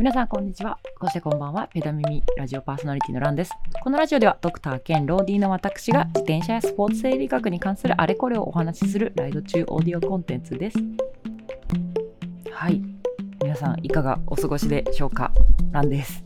[0.00, 0.78] 皆さんこんにちは。
[0.98, 1.68] そしてこんばんは。
[1.70, 3.52] ペダミミラジオパーソナリティのランです。
[3.84, 10.78] このラジオではドクター兼ローディーの私が自転車やスポーツ整備学に関するあれこれをお話しするライド中オーディオコンテンツです。
[12.50, 12.80] はい。
[13.42, 15.32] 皆さんいかがお過ごしでしょうか？
[15.70, 16.24] ランです。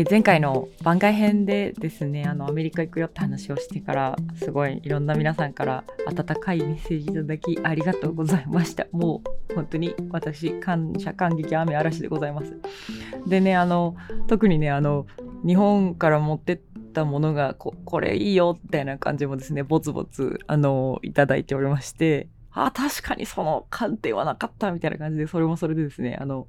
[0.00, 8.86] え前回の番外編でですねあのアメリカ行くよって話をしてからすごいいろんな皆さんから温かいメッセージいただきありがとうございました。
[8.92, 12.56] もう本当に私感謝感激雨嵐でございます。
[13.26, 13.96] でねあの
[14.28, 15.08] 特にねあの
[15.44, 16.60] 日本から持ってっ
[16.94, 22.28] たものがここれいいよみたいな感じもですねボツボツあのいただいておりまして。
[22.52, 26.46] あ確かにその観点はなかったみたいな感じでそれもそれでですねあの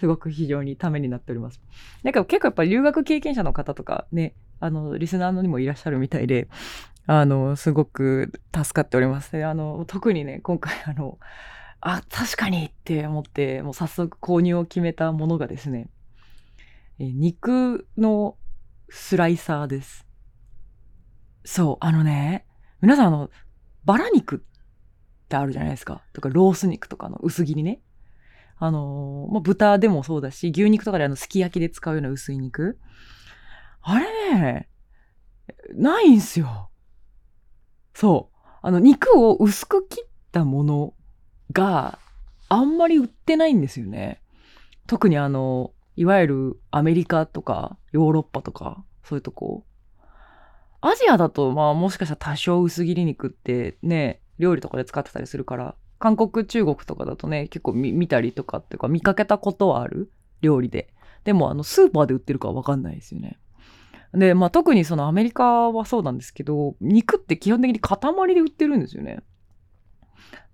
[0.00, 1.60] すごく非常にためになっております。
[2.02, 6.48] なんか結構やっぱり留学経験者の方とかね、あの、リスナーのにもいらっしゃるみたいで、
[7.06, 9.44] あの、すごく助かっております。
[9.44, 11.18] あの、特にね、今回あの、
[11.82, 15.90] あ、確かにって思って、もう早速購入を決めたものがですね、
[16.98, 18.38] え肉の
[18.88, 20.06] スライサーです。
[21.44, 22.46] そう、あのね、
[22.80, 23.30] 皆さんあの、
[23.84, 24.38] バラ肉っ
[25.28, 26.02] てあるじゃないですか。
[26.14, 27.80] とか、ロース肉とかの薄切りね。
[28.62, 32.78] あのー、まあ、豚でもそうだし、牛肉とかであの、すき焼きで使うような薄い肉。
[33.80, 34.68] あれね、
[35.74, 36.70] ないんすよ。
[37.94, 38.36] そう。
[38.60, 40.94] あの、肉を薄く切ったもの
[41.52, 41.98] が
[42.50, 44.20] あんまり売ってないんですよね。
[44.86, 49.64] 特にあの、いわゆるアメリカとかヨーロッパとか、そういうとこ。
[50.82, 60.10] アジアだと、まあもしかしたら多少薄切り肉ってね、料理とかで使ってたりするから、韓国、中国とかだとね、結構見たりとかっていうか見かけたことはある？
[60.40, 60.92] 料理で。
[61.22, 63.38] でも、あの、スーパーで売ってるかわかんないですよね。
[64.14, 69.22] で、まあ特にそのアメリカはそうなんですけど、肉って基本的に塊で売ってるんですよね。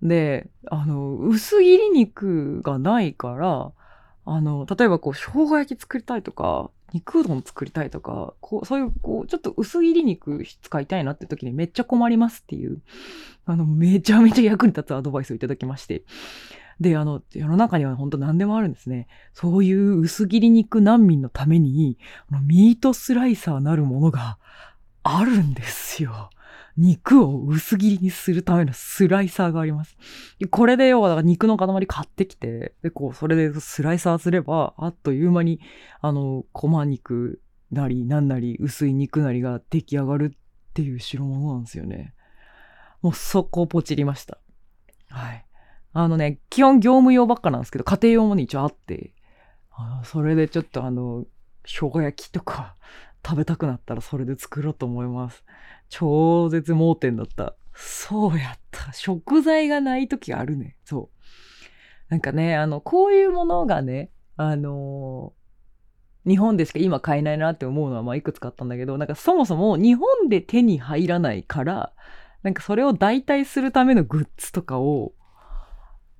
[0.01, 3.71] で、あの、薄切り肉がないから、
[4.25, 12.81] あの、例えばこう、生姜焼き作りたいとか、肉うどん作りたいとか、こう、そういう、こう、ちょっと薄切り肉使いたいなって時にめっちゃ困りますっていう、
[13.45, 16.03] あの、めちゃめちゃ役に立つアドバイスをいただきまして。
[16.79, 19.07] で、あの、世の中には本当何でもあるんですね。
[19.33, 21.97] そういう薄切り肉難民のために、
[22.43, 24.37] ミートスライサーなるものが
[25.03, 26.29] あるんですよ。
[26.77, 29.97] 肉を薄切りにするためのスライサーがあります。
[30.51, 35.59] これで要は肉の塊買ってきて、で、こう、それでスライサーすれば、あっという間に、
[36.01, 40.37] あの、細肉なり、なんなり、薄い肉なりが出来上がるっ
[40.73, 42.13] ていう代物なんですよね。
[43.01, 44.37] もうそこをポチりました。
[45.09, 45.45] はい。
[45.93, 49.13] あのね、基本業務用ばっかなんですけど、家庭用もね、一応あって、
[49.71, 51.25] あそれでちょっとあの、
[51.65, 52.75] 生姜焼きとか
[53.27, 55.43] 食べたくなったらそれで作ろうと思います。
[55.89, 57.55] 超絶盲点だった。
[57.73, 58.93] そうやった。
[58.93, 60.77] 食材がない時あるね。
[60.85, 61.17] そう。
[62.07, 71.93] なんかね、あの、こういうものがね、あのー、日本でしか今買えないなって思うのは、まあ、いくつかあったんだけど、なんかそもそも日本で手に入らないから、
[72.43, 75.13] なんかそれを代替するためのグッズとかを、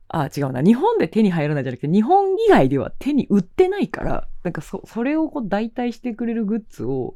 [0.10, 0.62] あ、違うな。
[0.62, 7.16] 日本で手に入らないじゃなくて、日本以外では手に売ってないから、なんかそ、それをこう代替してくれるグッズを、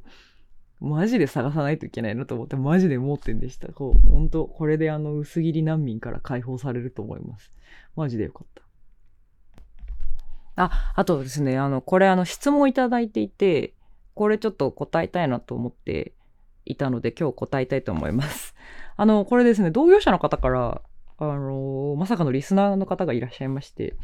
[0.81, 3.72] マジで探さないといけないなと思って、マジで盲点でした。
[3.72, 7.51] こう、本当これであの、薄切り難民から解放されると思います。
[7.96, 8.63] マジでよかった。
[10.63, 13.74] あ、あとですね、あの、これあの、質問いただいていて、
[14.16, 16.13] これちょっと答えたいなと思って
[16.66, 18.56] いたので、今日答えたいと思います。
[18.97, 20.81] あの、これですね、同業者の方から、
[21.21, 23.95] あの、まさかのリスナーの方がいらっしゃいまして、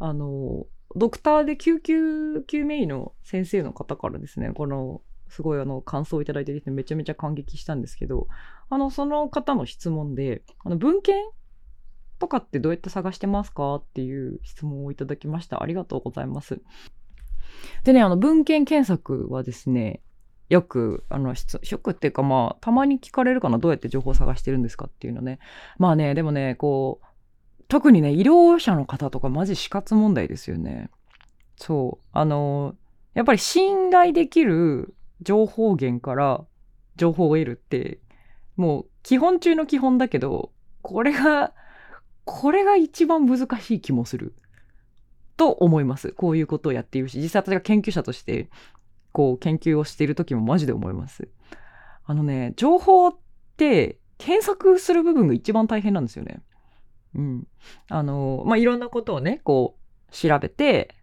[0.00, 0.66] あの、
[0.96, 8.26] ドクターで救急救命医の先生の方からですね、このすごいあの感想をいただいててめちゃめちゃ感激したんですけど、
[8.68, 11.24] あの、その方の質問で、あの文献
[12.18, 15.62] とかってどうやって探してますかっていう質問をいただきました。
[15.62, 16.60] ありがとうございます。
[17.84, 20.00] でね、あの文献検索はですね、
[20.48, 25.38] よく、あの、ショックっていうかまあ、たまに聞かれるかな、どうやって情報を探してるんですかっていうのね。
[25.78, 27.06] まあね、でもね、こう、
[27.68, 30.90] 特にね、医療者の方とかマジ死活問題ですよね。
[31.56, 32.06] そう。
[32.12, 32.76] あの、
[33.14, 36.44] やっぱり信頼できる情報源から
[36.96, 37.98] 情報を得るって、
[38.56, 40.52] もう基本中の基本だけど、
[40.82, 41.52] これが、
[42.24, 44.34] これが一番難しい気もする。
[45.36, 46.12] と思います。
[46.12, 48.48] こういうことをやっているし、実際私が研究者として、
[49.16, 51.30] こう研究をしている時もマジで思います。
[52.04, 53.16] あのね、情報っ
[53.56, 56.42] て検索する部分が一番大変なんですよね。
[57.14, 57.48] うん。
[57.88, 60.94] あの、まあ、いろんなことをね、こう調べて、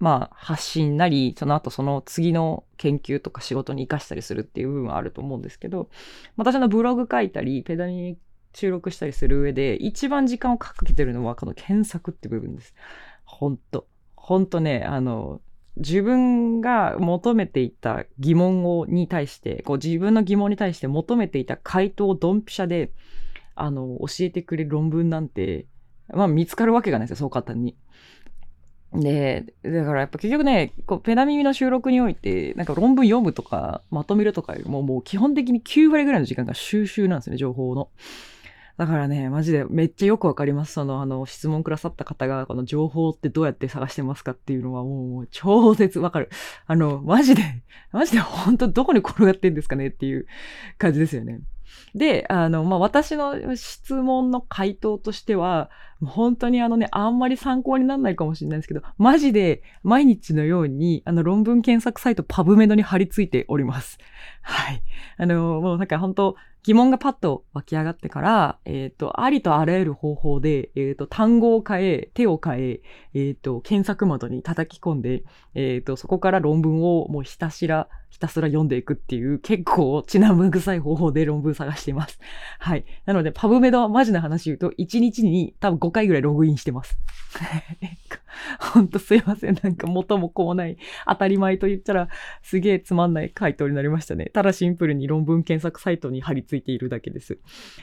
[0.00, 5.90] まあ、発信なり、その後その次の研究とか仕事に活かしたりするっていう部分はあると思うんですけど、
[6.36, 8.18] 私のブログ書いたり、ペダに
[8.52, 12.74] 収録したりする上で、一番時間をかけてるのはこの検索って部分です。
[13.24, 13.86] ほんと。
[14.16, 15.40] ほんとね、あの、
[15.76, 22.92] 自分が求めていた疑問をに対してこう自分の疑問に対して求めていた回答をドンピシャで
[23.56, 25.66] あの教えてくれる論文なんて、
[26.12, 27.76] まあ、見つかるわけがないですよそう簡単に。
[28.94, 37.88] で、だからやっぱ結局ね、こうペナ耳の収録において、なんか論文読むとか、まとめるとかよりも、もう基本的に9割ぐらいの時間が収集なんですね、情報の。
[38.76, 40.72] だからね、マジでめっちゃよくわかります。
[40.72, 46.28] その、あの、質問くださった方が、この情報ってどうやって探してますかっていうのはもう超絶わかる。
[46.66, 47.42] あの、マジで、
[47.92, 50.26] マジで 本当どこに転がってんですかねっていう
[50.76, 51.40] 感じですよね。
[51.94, 55.70] で、あの、まあ、私の質問の回答としては、
[56.04, 63.98] 本当にあのね、あんまり参考にならないかもしれないですけど、マジで毎日のように、あの、論文検索サイトパブメドに貼り付いております。
[64.42, 64.82] はい。
[65.16, 72.80] あの、もうなんか本当疑問がパッと湧き上がってから、えっ、ー、と、ありとあらゆる方法で、えっ、ー、と、単語を変え、手を変え、
[73.12, 75.24] えっ、ー、と、検索窓に叩き込んで、
[75.54, 82.20] えっ、と、そこから論文をもうひたすらひたすら読んでいくっていう結構血なむ臭い方法で論文探しています。
[82.60, 82.84] はい。
[83.06, 86.98] なので、パブメドはマジな話言うと、1日に多分5回ぐらいログインしてます？
[88.58, 89.58] ほんとすいません。
[89.62, 90.76] なんか元も子もない
[91.06, 92.08] 当たり前と言ったら
[92.42, 94.26] すげえつまんない回答になりましたね。
[94.26, 97.38] ただシンプルに論文検索サイトに貼り付いているだけです。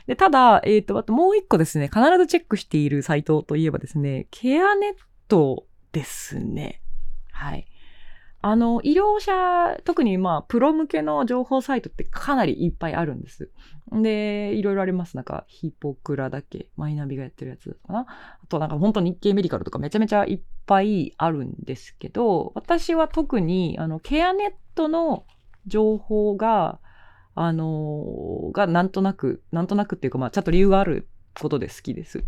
[0.07, 4.93] で、ただ、えっ、ー、と、あともう一個ですね、必ずチェックしているサイトといえばですね、ケアネッ
[5.27, 6.81] トですね。
[7.31, 7.65] はい。
[8.43, 13.51] あの、医療者、特にまあ、プロ向けの情報サイトってかなりいっぱいあるんです。
[13.91, 15.15] で、いろいろあります。
[15.15, 25.25] なんか、ヒポクラだっけマイナビがやってるやつかなあとなんか本当日経メディカルとかめちゃめちゃいっぱいあるんですけど、私は特に、あの、ケアネットの
[25.67, 26.79] 情報が、
[27.35, 31.07] あの、がなんとなく、なんとなくっていうか、まあ、ちゃんと理由がある
[31.39, 32.23] ことで好きです。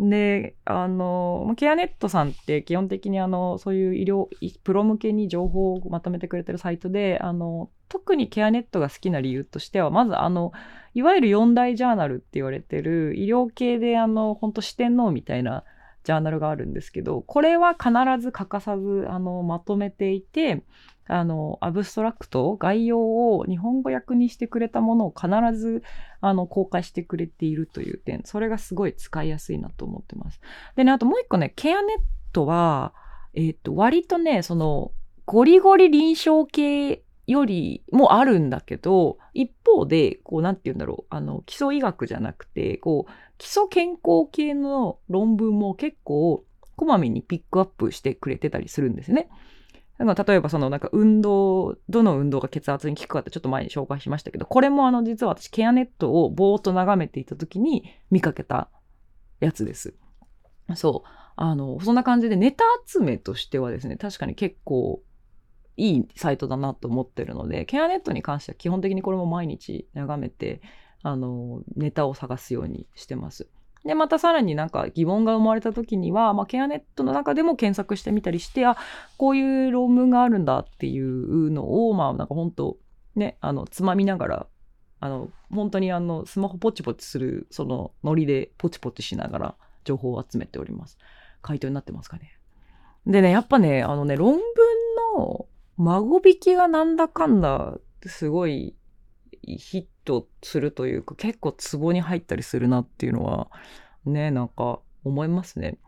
[0.00, 4.28] で、あの、ケアネットさんって基本的にあの、そういう医療、
[4.64, 10.52] プロ向けに情報をまとめてくれてるサイトで、あの、特にケアネットが好きな理由としては、まずあの、
[10.94, 15.64] いわゆる四大ジャーナルって言われてる医療系であの、本当四天王みたいな
[16.04, 20.62] ジャーナルがあるんですけど、これは必ず欠かさず、あの、まとめていて、
[21.06, 25.82] あの、アブストラクト、概要を日本語訳にしてくれたものを必ず、
[26.20, 30.40] あの、公開してくれているという点、それがすごい使いやすいなと思ってます。
[30.76, 31.98] でね、あともう一個ね、ケアネッ
[32.32, 32.94] トは、
[33.34, 34.92] え、ー、と、割とね、その、
[35.26, 46.44] ゴリゴリ臨床系よりもあるんだけど、一方で、こう、なんて言うんだろう、あの、基礎医学じゃなくて、こう、基礎健康系の論文も結構、
[46.76, 49.28] こまめにピックアップしてくれてたりするんですね。
[49.98, 58.70] 例えばそのなんか運動、どの運動が血圧に効くかってちょっと前に紹介しましたけど、これもあの実は私ケアネットをぼーっと眺めていた時に見かけた
[59.40, 59.92] やつです。
[60.74, 61.08] そう。
[61.36, 65.02] あの、そんな感じでネタ集めとしてはですね、確かに結構
[65.80, 70.60] いいサイトだなと思ってるので、ケアネットに関しては基本的にこれも毎日眺めて、
[71.02, 73.48] あの、ネタを探すようにしてます。
[73.84, 78.76] で、またさらになんか疑問が生まれた時には、まあ、ケアネットの中でも検索してみたりして、あ、
[79.16, 82.76] こういう論文があるんだっていうのを、まあ、なんか本当
[83.16, 84.46] ね、あの、つまみながら、
[85.00, 89.54] あの、本当にあの、スマホポチポチする、その、ノリでポチポチしながら
[89.84, 90.98] 情報を集めております。
[91.40, 92.38] 回答になってますかね。
[93.06, 94.40] でね、やっぱね、あのね、論文
[95.16, 95.46] の
[95.80, 98.76] 孫引きがなんだかんだ、すごい
[99.42, 103.48] ヒットするというか結構ツボに入ったりするなっていうのは
[104.04, 105.78] ねなんか思いますね。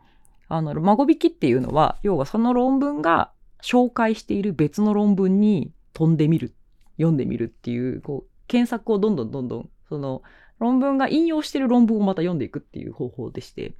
[0.49, 6.53] あの孫引きっていうのは要はその論文が紹介している別の論文に飛んでみる
[6.97, 10.21] 読んでみるっていうこう検索をどんどんどんどんその
[10.59, 13.73] 論文が引用してる論文をまた読んでいくっていう方法でして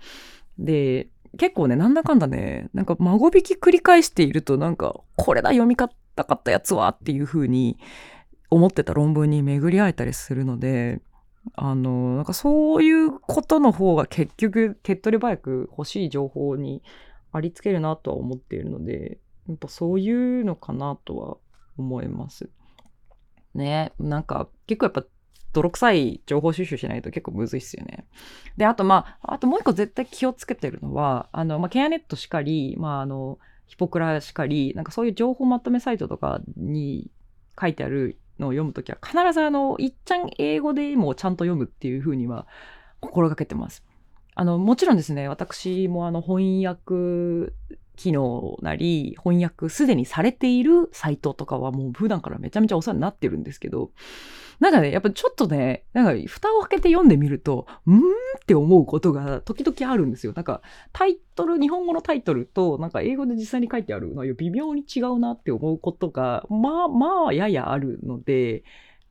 [0.58, 7.78] で結構ねなんだかんだねなんか孫引き繰り返しているとなんかこれだ読みたかったやつはっていう風に
[8.54, 11.02] 思ってた論文に巡り合えたりするので、
[11.56, 16.84] あの、なんかそういうことの方が結局手っ取り早く欲しい情報に
[17.32, 21.38] ありつけるなとは思っているので、やっぱそういうのかなとは
[21.78, 22.50] 思います。
[23.56, 25.04] ね、なんか結構やっぱ
[25.54, 28.06] 泥臭い情報収集しないと結構むずいっすよね。
[28.58, 37.10] で、あとまあ、あともう一個絶対気をつけてるのは、あの、まあ、ケアネットしかり、まああの、ヒポクラしかり、なんかそういう情報まとめサイトとかに
[37.60, 42.48] 書いてあるのを読むときは必ずあの、いっちゃん英語でもちゃんと読むっていうふうには
[43.00, 43.84] 心がけてます。
[44.36, 47.54] あの、もちろんですね、私もあの翻訳
[47.96, 53.92] 機能なり翻訳すでにされているサイトとかはもう普段からめちゃめちゃお世話になってるんですけど、
[54.60, 58.02] なんかね、やっぱちょっとね、なんか蓋を開けて読んでみると、うーんっ
[58.46, 60.34] て思うことが時々あるんですよ。
[60.36, 68.64] なんかタイトル、日本語のタイトルとなんか英語で実際に書いてある内容微妙に違うなって思うことが、まあまあややあるので、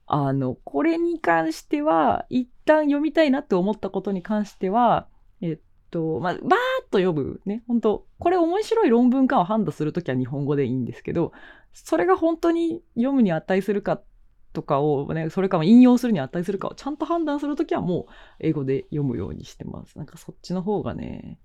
[0.06, 5.08] あの、これに関しては、一旦読みたいなって思ったことに関しては、
[5.40, 5.58] えっ
[5.90, 6.48] と、まあ、バーッ
[6.90, 11.32] と読むね、本当これ面白い論文かを判断するときは日本語でいいんですけど、
[11.72, 14.04] それが本当に読むに値するかっ
[14.52, 19.96] とかをね、それかも引用するに値するかをちゃんと判断するときはもう英語で読むようにしてます。
[19.96, 21.38] なんかそっちの方がね、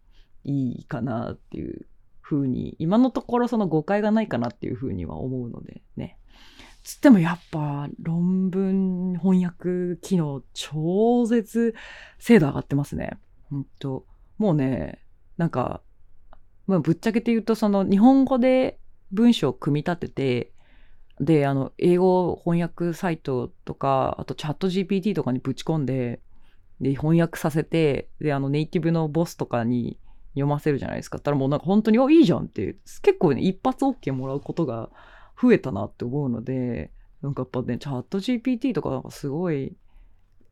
[0.44, 1.88] いいかなっていう
[2.22, 6.18] 風に、今のところその誤解がないかなっていう風には思うのでね。
[6.84, 11.76] つってもやっぱ論文翻訳機能超絶
[12.18, 13.20] 精度上がってますね。
[13.50, 14.06] ほんと。
[14.38, 15.04] もうね、
[15.36, 15.82] なんか、
[16.66, 18.80] まあ、ぶっちゃけて言うとその日本語で
[19.12, 20.54] 文章を組み立てて、
[21.20, 26.22] で、あの、英語翻訳サイトとか、あとチャット GPT とかにぶち込んで、
[26.80, 29.98] で、翻訳させて、で、あの、ネイティブのボスとかに
[30.34, 31.18] 読ませるじゃないですか。
[31.18, 34.90] ったらもうなんか本当に、あ、いいじゃんって、結構ね、一発 OK もらうことが
[35.42, 39.76] 増えたなって思うので、なんかやっぱね、チャット GPT とかなんかすごい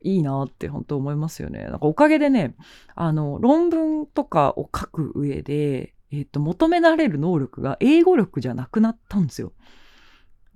[0.01, 1.63] いいなって本当思いますよね。
[1.65, 2.55] なんかおかげでね、
[2.95, 9.51] あの、論文とかを書く上で、えっ、と、求められる能力が英語力じゃなくなったんですよ。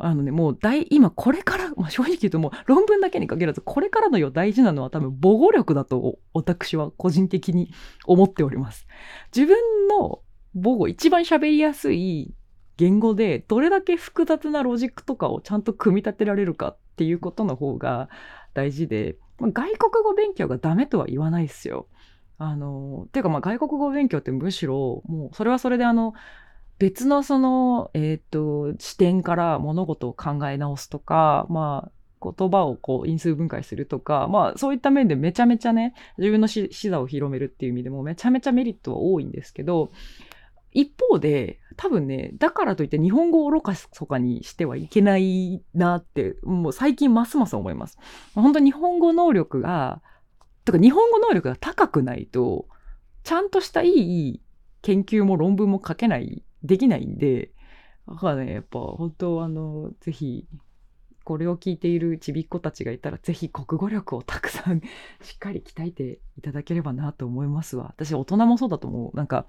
[0.02, 7.72] あのね、もう大、今これから、まあ、正直言うともう論文だけに限らず、これからのよ大事なのは多分母語力だと私は個人的に
[8.06, 8.88] 思っております。
[9.36, 10.22] 自分の
[10.56, 12.34] 母語、一番喋りやすい
[12.78, 18.10] 言語でどれだけ複雑なロジックとかをちゃんと組み立てられるかっていうことの方が
[18.54, 21.88] 大事で、まあ、外国語勉強がダメとは言わないですよ。
[22.38, 26.14] あの、ていうかまあ外国語勉強ってむしろもうそれはそれであの、
[26.80, 39.92] 別のその、えっ、ー、と、視点から物事を考え直すとか、まあ、言葉をこう因数分解するとか、まあそういった面でめちゃめちゃね、自分の視座を広めるっていう意味でもめちゃめちゃメリットは多いんですけど、
[40.72, 47.98] 一方で、多分ね、だからといって日本語を愚かそかにしてはいけないなって、もう最近ますます思います。
[48.36, 50.02] 本当日本語能力が、
[50.66, 52.68] とか日本語能力が高くないと、
[53.24, 54.42] ちゃんとしたいい
[54.82, 57.52] 研究も論文も書けないできないんで、
[58.08, 60.48] だからね、やっぱ本当あの、ぜひ、
[61.24, 64.82] これを聞いているちびっ子たちがいたら、ぜひ国語力をたくさん
[65.22, 67.94] しっかり鍛えていただければなと思いますわ。
[67.96, 69.16] 私、大人もそうだと思う。
[69.16, 69.46] なんか、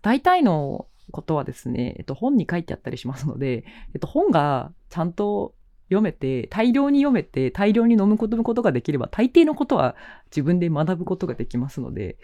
[0.00, 5.54] 大体のことはですね、えっと、本に書いてあったりしますので、えっと、本がちゃんと
[5.88, 9.96] 読めて、大量に読めて、大量に飲むことができれば、大抵のことは
[10.30, 12.16] 自分で学ぶことができますので、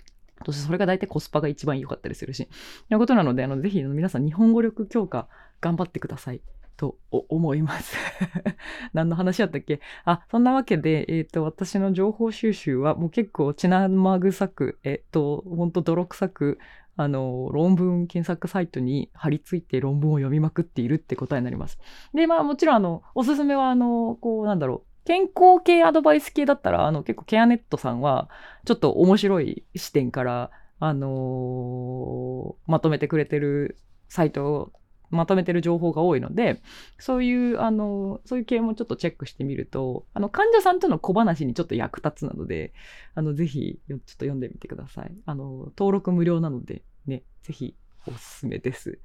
[0.45, 2.49] そしてそれが大体コスパが一番良かったりするし。
[2.89, 5.29] ということなので、あの、ぜひ皆さん日本語力強化
[5.61, 6.41] 頑張ってください。
[6.77, 7.97] と思います。
[8.93, 9.81] 何の話やったっけ？
[10.05, 16.59] あ、そんなわけで、え、ー、と、私の情報収集はもう結構血生臭く、えっ、ー、と、ほんと泥臭く、
[16.97, 21.79] あの、論文検索サイトに貼り付いて論文を読みまくっているって答えになります。
[22.13, 28.29] で、まあもちろんあの、おすすめはあの、こうなんだろう、健康系アドバイス系だったら、あの、結構ケアネットさんは、
[28.65, 34.73] ちょっと面白い視点から、あのー、まとめてくれてるサイトを
[35.11, 36.61] まとめてる情報が多いので、
[36.99, 42.73] そういう、あの、そういう系もちょっとチェックしてみると、あの、患者さんとの小話にちょっと役立つなので、
[43.15, 45.15] あの、ぜひ、ちょっと読んでみてください。
[45.25, 48.99] あの、登録無料なので、ね、ぜひ、おすすめです。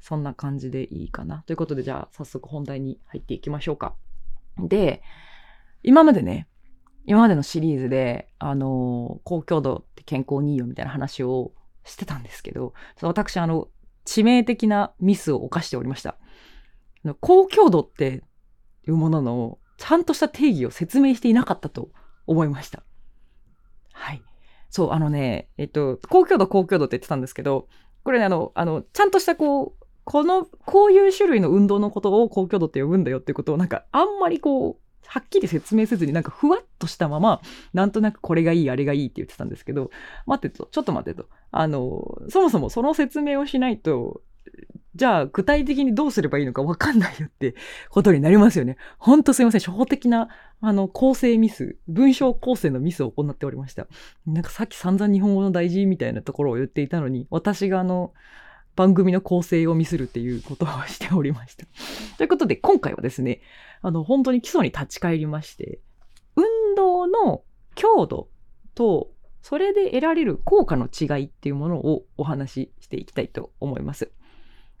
[0.00, 1.44] そんな感じでいいかな。
[1.46, 3.94] ということで、じゃあ、早速本題に入っていきましょうか。
[4.58, 5.02] で、
[5.82, 6.48] 今までね、
[7.04, 11.52] 今までのシリーズで、あの、高強度って健康にいいよみたいな話を
[11.84, 13.68] してたんですけど、私、あの、
[14.04, 16.16] 致命的なミスを犯しておりました。
[17.20, 18.22] 高強度って
[18.86, 21.90] いうものの、ちゃんとした定義を説明していなかったと
[22.26, 22.84] 思いました。
[23.92, 24.22] はい。
[24.70, 27.68] そう、あのね、えっと、高強度、高強度って言ってたんですけど、
[28.04, 37.40] これね、あの、あの、ちゃんとしたこう、この、こういう種類の運動のことを高強度って呼ぶんだよっていうことを、なんか、あんまりこう、はっきり説明せずになんかふわっとしたまま、
[37.72, 39.90] なんとなくこれがいい、あれがいいって言ってたんですけど、
[40.26, 41.28] 待ってと、ちょっと待ってと。
[41.50, 44.22] あの、そもそもその説明をしないと、
[44.94, 47.54] じゃあ具体的にどうすればいいのかわかんないよって
[47.88, 48.76] ことになりますよね。
[48.98, 49.60] ほんとすいません。
[49.60, 50.28] 初歩的な、
[50.60, 53.86] あの、構成ミス、文章構成のミスを行っておりました。
[54.26, 58.12] なんかさっき散々日本語の大事みたいなところを言っていたのに、私があの、
[58.74, 61.66] 番組の構成をミスるっていうことをしておりました。
[62.16, 63.40] ということで、今回はですね、
[63.82, 65.80] あの、本当に基礎に立ち返りまして、
[66.36, 67.42] 運動の
[67.74, 68.28] 強度
[68.74, 69.10] と、
[69.42, 74.12] それで得られる効果の違いっていうものをお話ししていきたいと思います。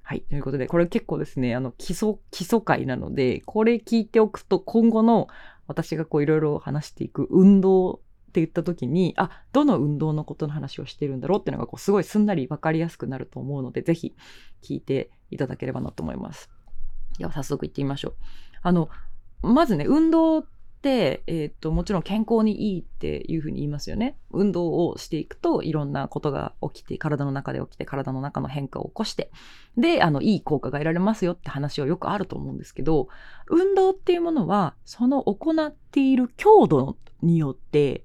[0.02, 0.22] はい。
[0.22, 5.28] ということで、これ結構ですね、あの、基礎、基礎回なので、これ聞いておくと今後の
[5.66, 8.00] 私がこういろいろ話していく運動
[8.32, 14.16] って言った時に、あ、どの運動のことの話をしてるんだろうっていうのがこうすごいすんなりわかりやすくなると思うので、ぜひ
[14.62, 16.50] 聞いていただければなと思います。
[17.18, 18.14] では早速行ってみましょう。
[18.62, 18.88] あの、
[19.42, 20.46] まずね、運動っ
[20.80, 24.16] て、え、ー、と、もちろん健康にいいっていうふうに言いますよね。
[24.30, 29.30] 運動をしていくといろんなことが起きて、体の中で起きて、体の中の変化を起こして、
[29.76, 33.08] で、あの、いい効果が得られますよって話はよくあると思うんですけど、
[33.48, 38.04] 運動っていうものは、その行っている強度によって、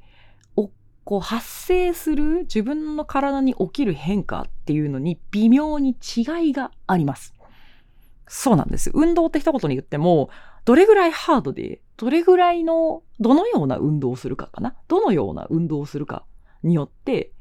[1.07, 7.33] こう発生する自分の体に起きる変化っていうのに微妙に違いがあります。
[8.27, 8.91] そうなんです。
[8.93, 10.29] 運動って一言に言っても、
[10.65, 14.75] どれぐらいハードで、どれぐらいの、どのような運動をするかかな？
[14.89, 16.25] どのような運動をするか
[16.61, 17.31] によって、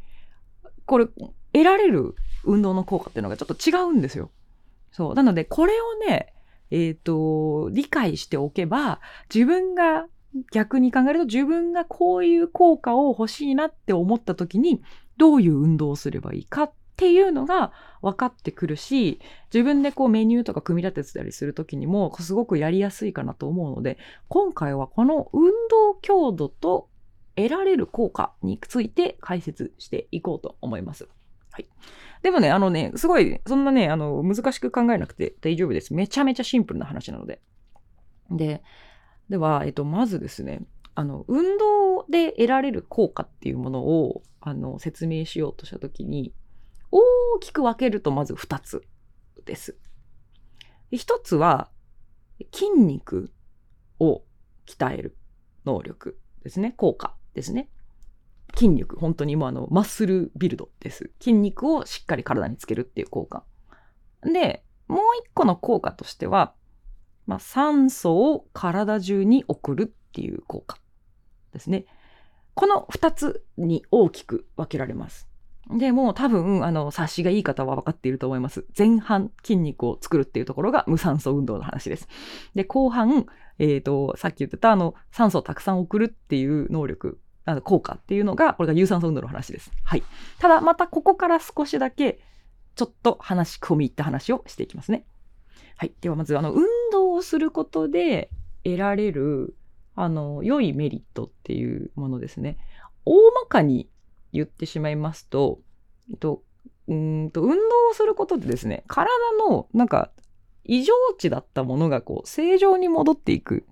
[0.84, 4.30] これ、得られる運動の効果っていうのがちょっと違うんですよ。
[4.92, 5.14] そう。
[5.14, 6.34] なので、これをね、
[6.70, 9.00] えっ、ー、と、理解しておけば、
[9.34, 10.06] 自分が
[10.52, 14.82] 逆に考えると自分がこういう効果を欲しいなって思った時に
[15.16, 19.20] どういう運動をすればいいかっていうのが分かってくるし
[19.52, 26.88] 自分でこうメニューとか組み立ててたりする時にもすごくやりやすいかなと思うので今回はこの運動強度と
[27.36, 31.06] 得られる効果について解説していこうと思います。
[31.52, 31.68] はい。
[32.22, 35.94] でもね、あのね、すごい、そんなね、あの、難しく考えなくて大丈夫です。
[35.94, 37.40] めちゃめちゃシンプルな話なので。
[38.30, 38.62] で、
[39.28, 40.62] では、えっと、まずですね、
[40.94, 46.32] あの、運動で得られる効果っていうものを、あの、説明しようとしたときに、
[46.90, 47.00] 大
[47.40, 48.82] きく分けるとまず2つ
[49.44, 49.76] です。
[50.92, 51.70] 1つは、
[52.52, 53.32] 筋肉
[53.98, 54.22] を
[54.66, 55.16] 鍛える
[55.64, 56.74] 能力ですね。
[56.76, 57.68] 効果ですね。
[58.54, 61.10] 筋肉、本当にもうあの、マッスルビルドです。
[61.20, 63.44] 筋肉をしっかり体につけるっていう効果。
[64.22, 66.54] で、もう一個の効果としては、
[67.26, 70.78] まあ、酸素を体中に送るっていう効果
[71.52, 71.86] ですね。
[72.54, 75.28] この2つに大きく分けられます。
[75.70, 78.64] で、もう多分、あの、察しがいい方は分かっていると思います。
[78.76, 82.08] 前半、筋肉を作るっていうところが無酸素運動の話です。
[82.54, 83.26] で、後半、
[83.58, 89.72] え、ー、と、さっき言ってた、あの、酸素をたくさん送るっていう能力、あの効果っていうのが、これが有酸素運動の話です。
[89.82, 90.04] はい。
[90.38, 92.20] ただ、またここから少しだけ、
[92.76, 95.04] ちょっと話し、込み入った話をしていきますね。
[95.76, 95.92] はい。
[96.00, 98.30] ではまず、あの、運動をすることで
[98.64, 99.56] 得られる、
[99.94, 102.58] あの、良いメリットっていうものですね。
[103.04, 103.88] 大まかに
[104.32, 105.60] 言ってしまいますと、
[106.10, 106.42] えっと、
[106.88, 107.54] うんと、運動
[107.90, 109.10] をすることでですね、体
[109.48, 110.10] の、なんか、
[110.64, 113.64] 異常値だったものがこう、正常に戻っていく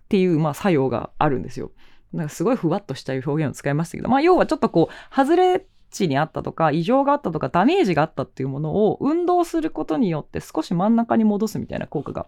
[0.00, 1.72] っていう、まあ、作用があるんですよ。
[2.12, 12.26] なんかすごいふわっとした表現を使いましたけど、まあ、要はちょっとこう、外れ値にあったとか、異常があったとか、ダメージがあったっていうものを運動することによって少し真ん中に戻すみたいな効果が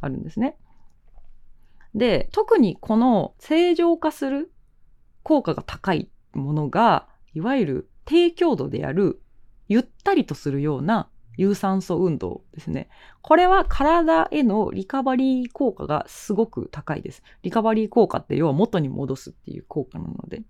[0.00, 0.56] あるんですね。
[1.94, 4.52] で、特にこの正常化する
[5.22, 9.20] 効果が高いものが、いわゆる低強度である
[9.68, 12.88] ゆったりとするような有酸素運動ですね。
[13.22, 17.22] これは体へのリカバリー効果がすごく高いです。
[17.42, 20.42] リカバリー効果って要は元に戻すっていう効果なので。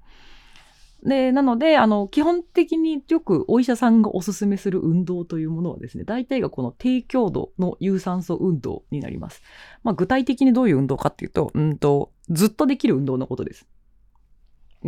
[1.02, 9.42] で、なので、あの、基本的によくお医者さんがおすすめする運動というものはですね、大体がこの低強度の有酸素運動になります。
[9.84, 13.66] まあ、具体的にどういう運動かっていうと、うんと、ずっとできる運動のことです。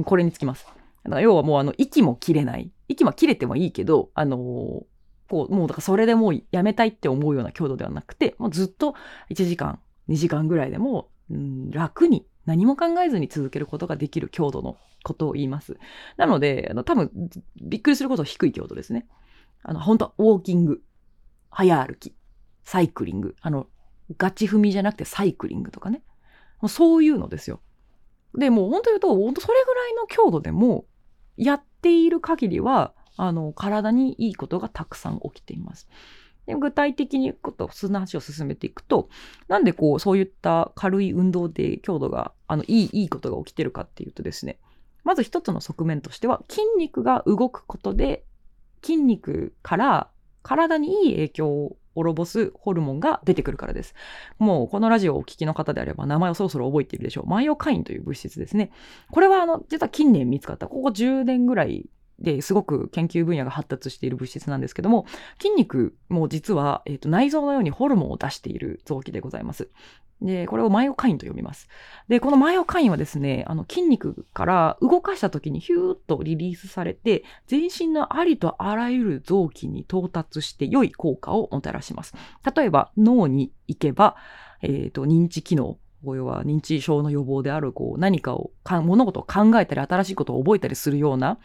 [0.05, 0.66] これにつきます。
[1.05, 2.71] だから要はもうあの、息も切れない。
[2.88, 8.94] 息は切れてもいいけど、あのー、こう、もうだからそれでもうやめたいって思うような強度ではなくて、もうずっと
[9.31, 15.78] 1時間、2時間ぐらいでも、うん、楽に何も考えずに続けることができる強度のことを言います。
[16.16, 17.11] なので、あの多分、
[17.61, 19.06] びっくりすること低い強度ですね。
[19.62, 20.82] あの、本当ウォーキング、
[21.50, 22.14] 早歩き、
[22.64, 23.66] サイクリング、あの、
[24.16, 26.02] ガチ踏みじゃなくてサイクリングとかね。
[26.61, 27.61] もうそういうのですよ。
[28.37, 30.84] で、もう本当言うと、本当それぐらいの強度でも、
[31.37, 35.88] やっている限りは、あの、体にいいことがたくさん起きています。
[36.46, 39.11] で具体的にこと、その話を進めていくと、
[39.48, 44.58] なんでこう、そういった軽い運動で強度が、あの、いい、いいことが起きてるかっていうとですね、
[45.09, 48.27] まず一つの側面としては、筋肉が動くことで、
[48.83, 50.11] 筋肉から
[50.42, 53.94] 体にいい影響を及ぼすホルモンが出てくるからです。
[54.38, 57.27] もうこのラジオをお聞きの方であれば名前をそろそろ覚えているでしょう。
[57.27, 58.71] マイオカインという物質ですね。
[59.11, 65.07] これはあの、実は近年見つかった、ここ10年ぐらいですごく研究分野が発達している物質なんですけども、
[65.40, 69.68] 筋肉も実は、えーと、内臓のようにホルモンを出している臓器でございます。
[70.20, 71.68] で、これをマイオカインと呼びます。
[72.09, 82.14] で、このマイオカインはですね、あの筋肉から動かした時にヒューッとリリースされて、全身のありとあらゆる臓器に到達して良い効果をもたらします。
[82.54, 84.16] 例えば、脳に行けば、
[84.61, 88.50] えっ、ー、と、認知機能、要は認知症の予防である、こう、何かを、
[88.83, 91.38] 物事を考えたり、新しいことを覚えたりするような、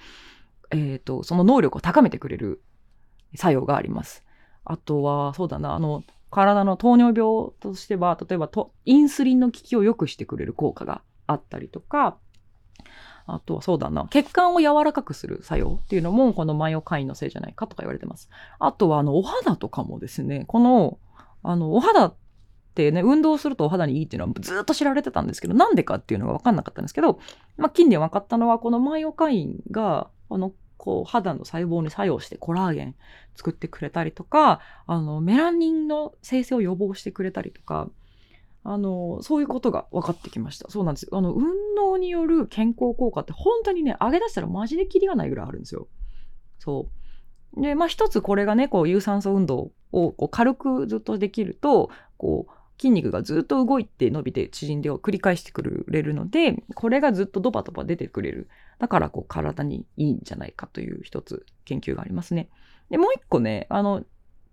[0.74, 2.62] えっ、ー、と、その能力を高めてくれる
[3.36, 4.24] 作用があります。
[4.66, 12.18] あとは、そうだな、あの、体の糖尿病としては、例えばとインスリンの効きを良くしてくれる効果があったりとか、
[13.26, 18.30] あとはそうだな、血管を柔らかくする作用っていうのも、このマイオカインのせいじゃないかとか言われてます。
[18.60, 20.98] あとは、あの、お肌とかもですね、この、
[21.44, 22.16] あの、お肌っ
[22.76, 27.20] てね、運動するとお肌にいいっていうのはずっと知られてたんですけど、なんでかっていうのが分かんなかったんですけど、
[27.58, 30.52] まあ、近年分かったのは、このマイオカインが、あの、
[30.84, 32.96] こう肌の細胞に作用してコラーゲン
[33.38, 37.88] 作ってくれたりとかあのメラニンの生成を予防してくれたりとか
[38.66, 40.70] あのそういうことが分かってきました。
[40.70, 41.46] そうなんですあの運
[41.78, 45.88] 動による健康効果って本当にね上げ出したらマジでキリがないぐらいあるんですよ。
[46.60, 46.90] そ
[47.58, 47.62] う。
[47.62, 52.52] でまあ一つこれがねこう有酸素運動をこう軽くずっとできるとこう
[52.84, 58.50] 筋肉がずっと動いて伸びて縮んでを繰り返してくれるので、これがずっとドバドバ出てくれる。
[58.78, 62.50] だからこう体にいいんじゃないかという一つ研究がありますね。
[62.90, 64.04] で、もう一個ね、あの、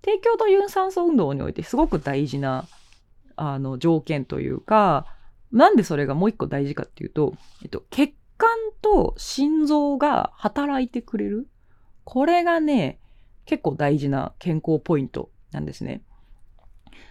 [0.00, 2.68] 低強度有酸素運動においてすごく大事な
[3.34, 5.06] あの条件というか、
[5.50, 8.48] なんでそれがもう一個大事かっていうと、えっと、血管
[8.80, 11.48] と心臓が働いてくれる。
[12.04, 13.00] これがね、
[13.44, 16.04] 結構大事な健康ポイントなんですね。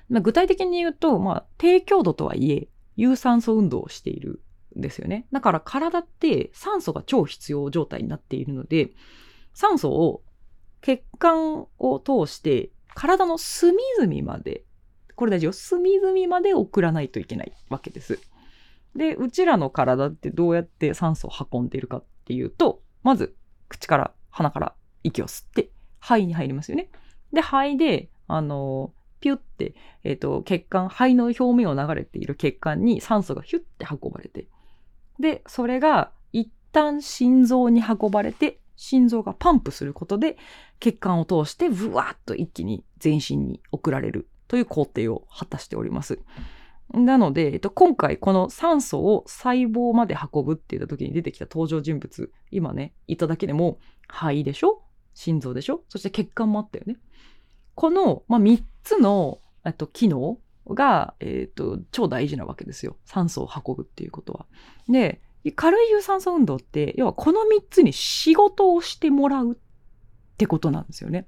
[0.10, 4.42] まあ、具体的に言うと、まあ、低強度とはいえ、有酸素運動をしている
[4.78, 5.28] んですよね。
[5.32, 8.92] だから体って酸素が超必要状態になっているので、
[9.54, 10.24] 酸素を
[10.82, 14.64] 血管を通して体の隅々まで、
[15.16, 18.20] これ大事よ、隅々まで送らないといけないわけです。
[18.96, 23.36] で、うちらの体ってどうやって酸素を運んでいるかっていうと、まず
[23.68, 26.90] 口から鼻から息を吸って肺に入りますよね。
[27.32, 34.48] で、肺で、あの、ピュって、え、ー、と、血管、肺の表面を流れている血管に酸素がヒュッて運ばれて、
[35.20, 40.38] で、それが一旦心臓に運ばれて、心臓がパンプすることで、
[40.80, 46.20] 血管を通して、ブワーッと一気に全身に送られるという工程を果たしております。
[46.94, 53.78] なので、えっと、今回この酸素を細胞まで運ぶって言った時に出てきた登場人物、今ね、言っただけでも、
[54.08, 54.82] 肺でしょ？
[55.14, 55.84] 心臓でしょ？
[55.90, 56.98] そして血管もあったよね。
[57.80, 60.38] この、まあ、3つの、えっと、機能
[60.68, 62.98] が、えっと、超大事なわけですよ。
[63.06, 64.48] 酸素を運ぶっていうことは。
[64.90, 65.22] で、
[65.56, 69.56] 軽い有酸素運動って、要はこの3つに仕事をしてもらうっ
[70.36, 71.26] てことなんですよね。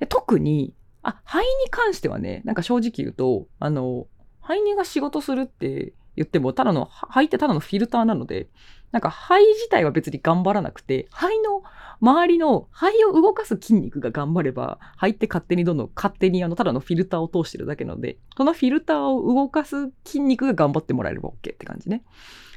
[0.00, 4.08] で特に、あ、肺に関してはね、なんか正直言うと、あの、
[4.40, 8.48] 肺にが仕事するって言っても、ただの、肺ってただのフィルターなので、
[8.92, 11.62] なんか肺自体は別に頑張らなくて、肺の
[12.00, 22.02] 周りの肺を動かす筋肉が頑張れば、肺って勝手にどんどん勝手にあの、ただのフィルターを通してるだけなので、そのフィルターを動かす筋肉が頑張ってもらえれば OK って感じね。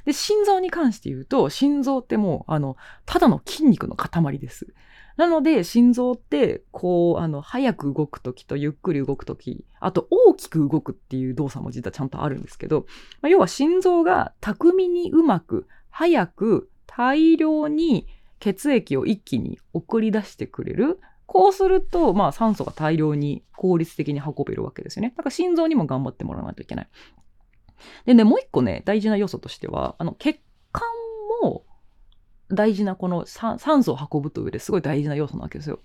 [0.06, 4.74] で、心臓に関して言うと、心臓ってもう、あの、ただの筋肉の塊です。
[5.16, 12.88] なので、心臓って、こう、あの、早く動くときとゆっくり動くとき、あと大きく動くっていう動作も実はちゃんとあるんですけど、
[13.22, 18.08] まあ、要は心臓が巧みにうまく早く大量に
[18.40, 21.00] 血液を一気に送り出してくれる。
[21.28, 25.14] こうすると、まあ酸素が大量に効率的に運べるわけですよね。
[25.16, 26.90] だから心臓にも頑張ってもらわないといけない。
[28.06, 30.40] でね、もう一個ね、大事な要素としては、あの、血
[30.72, 30.84] 管
[31.44, 31.64] も
[32.50, 35.80] 大事なこの酸素を運ぶという上ですごい大事な要素なわけですよ。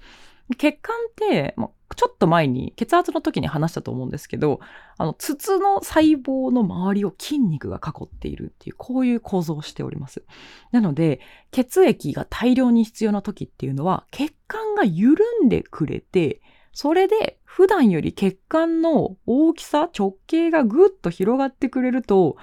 [0.57, 4.61] 血管って、まちょっと前に血圧の時に話したと思うんですけど、
[4.99, 10.23] あの、筒の細胞の周りを筋肉が囲っているっていう、こういう構造をしております。
[10.71, 16.41] なので、血液が大量に必要な時っていうのは、血管が緩んでくれて、
[16.73, 22.37] それで普段より血管の大きさ、直径がぐっと広がってくれると、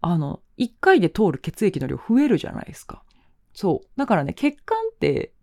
[0.00, 3.02] あの、一回で通る血液の量増えるじゃないですか。
[3.52, 3.86] そう。
[3.98, 5.33] だからね、血管って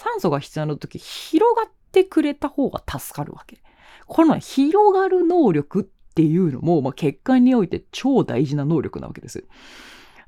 [0.00, 3.58] 酸素が必要な時広がってくれた方が助かるわけ。
[4.06, 5.84] この広がる能力っ
[6.14, 9.44] ていうのも、まあ、血管において超大事な能力なわけです。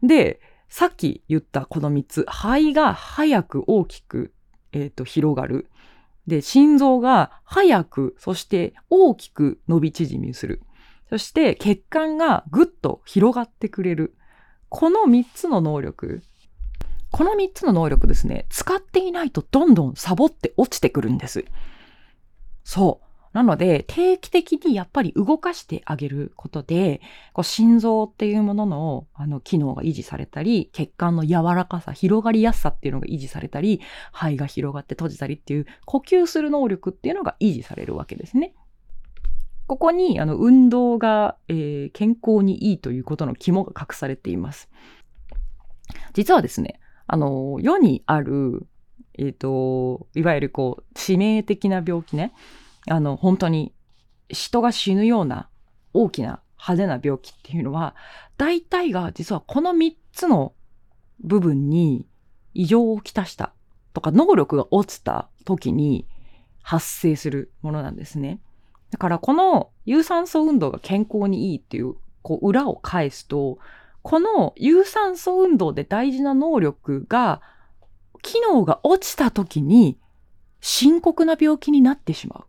[0.02, 4.34] で、さっき言ったこの3つ、肺が早く大きく、
[4.72, 5.68] えーと、広がる。
[6.26, 10.60] で、心臓が早く、そして大きく伸び縮みする。
[11.08, 14.16] そして血管がぐっと広がってくれる。
[14.68, 16.22] この3つの能力
[17.12, 21.44] この3つの能力ですね、使っていないとどんどんサボって落ちてくるんです。
[22.64, 23.06] そう。
[23.34, 27.02] なので、定期的にやっぱり動かしてあげることで、
[27.34, 33.80] こう心臓っていうもののあの機能が維持されたり、血管の柔らかさ、広がりやすさっていうのが維持されたり、
[34.12, 38.54] 肺が広がって閉じたりっていう呼吸する能力っていうのが維持されるわけですね。
[39.66, 44.70] ここにあの運動が、えー、健康にいいということの肝が隠されています。
[46.14, 46.80] 実はですね、
[47.12, 48.66] あの、世にある、
[49.18, 52.32] えっ、ー、と、いわゆるこう、致命的な病気ね。
[52.88, 53.74] あの、本当に
[54.30, 55.50] 人が死ぬような
[55.92, 57.94] 大きな派手な病気っていうのは、
[58.38, 60.54] 大体が実はこの3つの
[61.20, 62.06] 部分に
[62.54, 63.52] 異常をきたした
[63.92, 66.06] とか能力が落ちた時に
[66.62, 68.40] 発生するものなんですね。
[68.90, 73.58] だからこの有酸素運動が健康にいいっていうこう裏を返すと、
[74.02, 77.40] この有酸素運動で大事な能力が
[78.22, 79.98] 機能が落ちた時に
[80.60, 82.44] 深刻な病気になってしまう。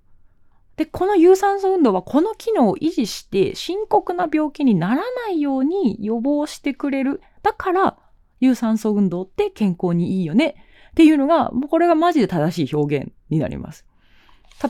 [0.75, 7.21] で、この有酸素運動はこの機能を維持して深刻な病気にならないように予防してくれる。
[7.43, 7.97] だから、
[8.39, 10.55] 有酸素運動って健康にいいよね
[10.91, 13.85] っていうのが、もうこれがマジで正しい表現になります。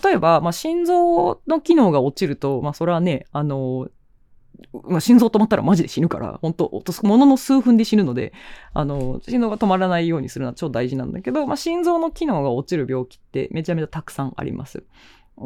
[0.04, 3.88] 例えば、まあ、心臓の機能が落ちると、まあ、それはね、あの、
[4.83, 8.33] まあ、心臓止まったらマジで死ぬから、本当落とすものの数分で死ぬので、
[8.73, 14.83] あの、心臓が止まらないようにするのは超大事なんだけど、まあ、心臓の機能が落ちる病気ってめちゃめちゃたくさんあります。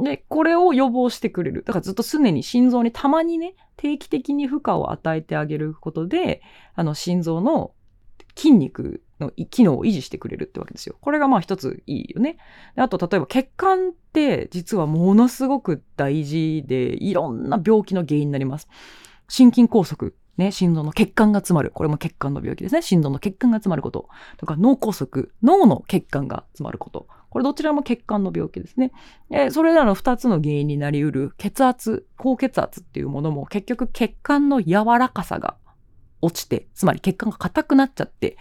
[0.04, 1.64] で、これを予防してくれる。
[1.64, 6.42] だからずっと常に心臓にたまにね、定期的に負荷を与えてあげることで、
[6.76, 7.72] あの心臓の
[8.36, 10.96] 筋肉の機能を維持してくれるってわけですよ。
[11.02, 12.38] これがまあ一ついいよね。
[12.76, 18.68] あと、例えば血管って実はものすごく大事で、いろんな病気の原因になります。
[19.28, 20.14] 心筋梗塞。
[20.38, 21.72] ね、心臓の血管が詰まる。
[21.72, 22.84] これも血管の病気ですね。
[22.84, 24.08] 心臓の血管が詰まること。
[24.38, 25.30] とか脳梗塞。
[25.42, 27.08] 脳の血管が詰まること。
[27.30, 28.92] これどちらも血管の病気ですね。
[29.32, 35.58] えそれらの2つの原因になりうる血圧、高血圧っていうものも結局血管の柔らかさが
[36.22, 38.38] 落ちて、つまり血管が硬くなっちゃって、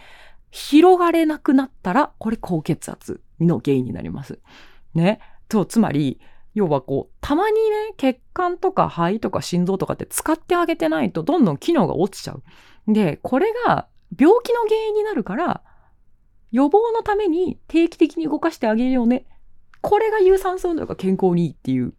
[0.57, 4.39] 広がれなくなったら、これ高血圧の原因になります。
[4.95, 5.21] ね。
[5.51, 6.19] と、つまり、
[6.55, 12.43] 要はこう、たまにね、血管とか肺とか心臓とかって使ってあげてないとどんどん機能が落ちちゃう。
[12.91, 13.87] で、これが
[14.19, 15.63] 病気の原因になるから、
[16.53, 19.27] 予防のために定期的に動かしてあげるよね。
[19.83, 21.93] これが有酸素運動が健康にいいっていう、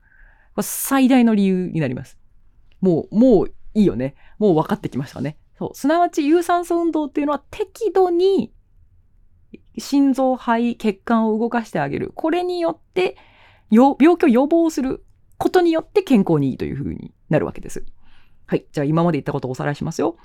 [0.62, 2.17] 最大の理由になります。
[2.82, 4.15] もう、もういいよね。
[4.39, 5.38] もう分かってきましたね。
[5.58, 5.76] そう。
[5.76, 8.54] すなわち有酸素運動っていうのは適度に
[9.78, 12.12] 心臓、肺、血管を動かしてあげる。
[12.15, 13.17] これによって、
[13.70, 15.06] 病気を予防する
[15.38, 17.86] ことによって健康にいいというふうになるわけです。
[18.46, 18.65] はい。
[18.72, 20.17] じゃあ今まで言ったことをおさらいしますよ。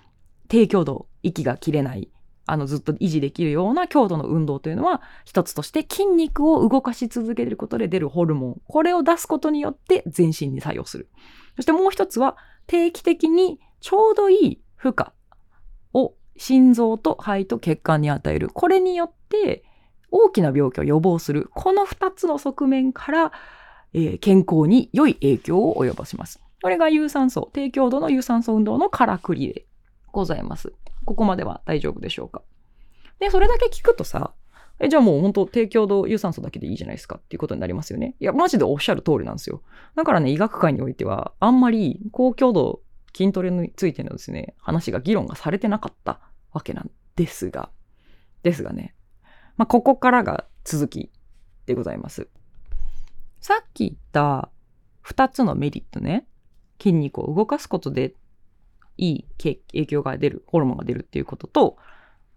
[0.48, 2.10] 低強度、息が切れない、
[2.46, 11.08] あのずっと維持できるような強度の運動というのは一つとして筋肉を動かし続けることで出るホルモンこれを出すことによって全身に作用する
[11.56, 15.06] そしてもう一つは定期的にちょうどいい負荷
[16.36, 19.64] 心臓と肺と血管に与えるこれによって
[20.10, 23.32] 大きな病気を予防するこの二つの側面から、
[23.94, 29.66] えー、健康に良い影響を及ぼしますこれが有酸素低強度の有酸素運動のからくりで
[30.10, 30.72] ございます
[31.04, 32.42] ここまでは大丈夫でしょうか。
[33.18, 34.32] で、それだけ聞くとさ、
[34.80, 38.16] え、じゃあもう本当低強度有酸素だけでいいじゃないですかっていうことになりますよね。
[38.20, 39.62] いや、マジでおっしゃる通りなんですよ。
[39.94, 42.80] だからね、医学界においては、あんまり高強度
[43.16, 46.20] 筋トレについてのですね、話が議論がされてなかった
[46.52, 47.70] わけなんですが、
[48.42, 48.94] ですがね、
[49.56, 51.10] まあ、ここからが続き
[51.66, 52.28] でございます。
[53.40, 54.50] さっき言った
[55.04, 56.26] 2つのメリットね、
[56.80, 58.14] 筋肉を動かすことで
[58.96, 61.76] いい影響が出る、ホルモンが出るっていうことと、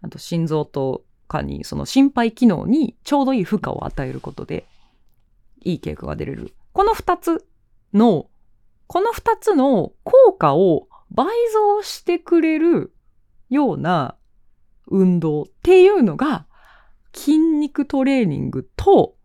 [0.02, 4.66] あと心臓とかにその心肺機能にちょうどいい負荷を与えることで、
[5.62, 6.54] いい傾向が出れる。
[6.72, 7.46] この二つ
[7.92, 8.28] の、
[8.86, 12.94] この二つの効果を倍増してくれる
[13.48, 14.16] ような
[14.88, 16.46] 運動っていうのが、
[17.12, 19.16] 筋肉トレーニングと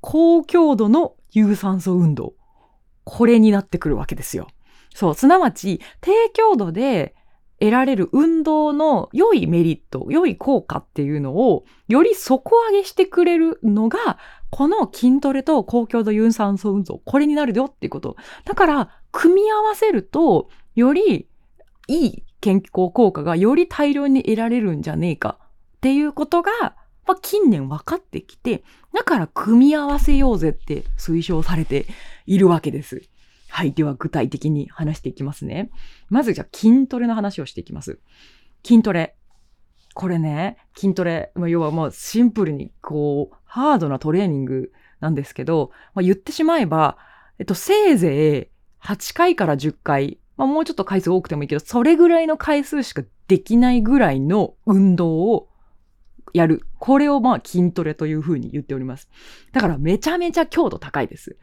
[0.00, 2.34] 高強度の有酸素運動。
[3.04, 4.48] これになってくるわけですよ。
[4.94, 7.14] そう、すなわち、低強度で
[7.60, 14.18] 得られる運動の良いメリット、良い効果っていうのを、より底上げしてくれるのが、
[14.50, 18.16] この筋トレと高強度有酸素運動、これになるよっていうこと。
[18.44, 21.28] だから、組み合わせると、より
[21.86, 25.38] いい健康効果がより大量に得られるんじゃねえか
[25.76, 26.50] っていうことが、
[27.06, 31.86] まあ、近年分かってきて、だから組み合わせようぜって推奨されて
[32.26, 33.02] いるわけです。
[33.48, 33.72] はい。
[33.72, 35.70] では具体的に話していきますね。
[36.08, 38.00] まずじゃあ筋トレの話をしていきます。
[38.66, 39.14] 筋トレ。
[39.94, 46.98] これね、筋トレ、まあ、要はまあシンプルにこう、ハードなトレーニングなんですけど、まあ、言ってしまえば、
[47.38, 48.53] えっと、せいぜい
[48.84, 55.48] 8回から10回、まあ、もうちょっと回数多くてもいいけど、それぐらいの回数しかできないぐらいの運動を
[56.34, 56.62] やる。
[56.78, 59.08] これをまあ筋トレというふうに言っております。
[59.52, 61.36] だからめちゃめちゃ強度高いです。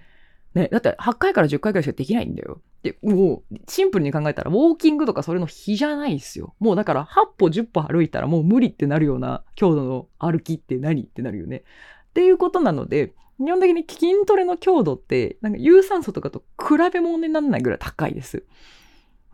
[0.54, 2.62] ね、だって8回から10回ぐらいしかできないんだよ。
[2.84, 6.56] で、もうシンプルに考えたらウォーキングとかそれの比じゃないですよ。
[6.60, 11.04] もうだから8歩10歩歩いたらもう無理ってなるような強度の歩きって何？
[11.04, 11.64] ってなるよね。
[12.10, 13.14] っていうことなので、
[13.46, 18.46] 基本的に筋トレの強度って、なんか有酸素とかと比べ物にならないぐらい高いです。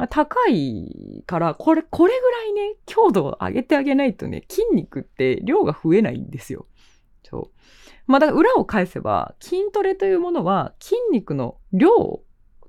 [0.10, 6.68] 高いから、これ、これぐらいね、強度を上げてあげないとね、筋肉って量が増えないんですよ。
[7.24, 7.58] そう。
[8.06, 12.24] まあ、だから裏を返せば、筋トレというものは筋肉の量を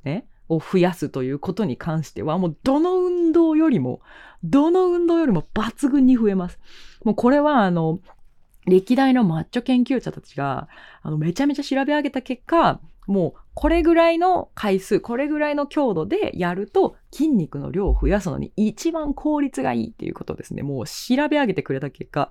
[0.05, 4.01] ね、を増やすということに関しては、もうどの運動よりも、
[4.43, 6.59] どの運動よりも抜群に増えます。
[7.05, 8.01] もうこれは、あの、
[8.69, 10.69] 歴代のマッチョ研究者たちが、
[11.03, 20.63] あの、めちゃめちゃ調べ上げた結果、もうこれぐらいの回数、これぐらいの強度でやると筋肉の量を増やすのに一番効率がいいっていうことですね。
[20.63, 22.31] もう調べ上げてくれた結果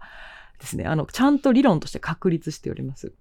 [0.59, 0.85] ですね。
[0.85, 3.13] あの、ちゃんと理論として確立しております。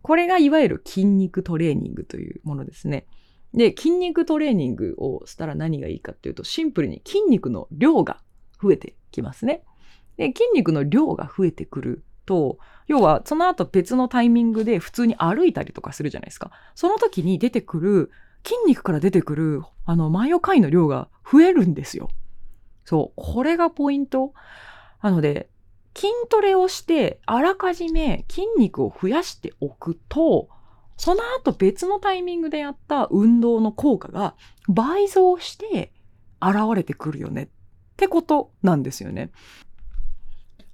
[0.00, 3.06] これがいわゆる筋肉トレーニングというものですね。
[3.52, 8.20] で、筋肉トレーニングをしたら何がいいかっていうと、シンプルに筋肉の量が
[8.62, 9.62] 増えてきますね。
[10.16, 16.50] で、筋肉の量が増えてくると、要はその後別のタイミングで普通に歩いたりとかするじゃないですか。
[16.74, 18.10] その時に出てくる、
[18.44, 22.08] 筋肉から出てくる、あの、マイオカイの量が増えるんですよ。
[22.84, 23.22] そう。
[23.22, 24.34] これがポイント。
[25.02, 25.48] なので、
[25.96, 30.48] 筋トレをして、あらかじめ筋肉を増やしておくと、
[30.96, 34.34] その後別のタイミングでやった運動の効果が
[34.68, 35.92] 倍増して
[36.40, 37.48] 現れてくるよねっ
[37.96, 39.30] てことなんですよね。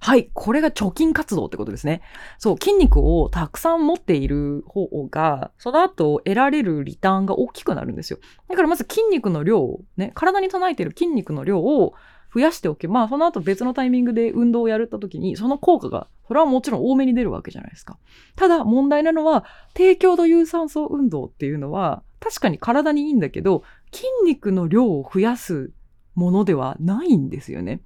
[0.03, 0.31] はい。
[0.33, 2.01] これが貯金活動ってことですね。
[2.39, 8.17] そう、筋肉をたくさん持っている方が、その後得られるリターンが大きくなるんですよ。
[8.49, 11.93] だからまず筋肉の量を、ね、体に備えている筋肉の量を
[12.33, 17.99] 増やしておけば、その後別のタイミングで運動をやるった時に、その効果が、それはもちろん多めに出るわけじゃないですか。
[18.35, 23.61] ただ問題なのは、低強度有酸素運動っていうのは、確かに体にいいんだけど、
[23.93, 25.71] 筋肉の量を増やす
[26.15, 27.81] ものではないんですよね。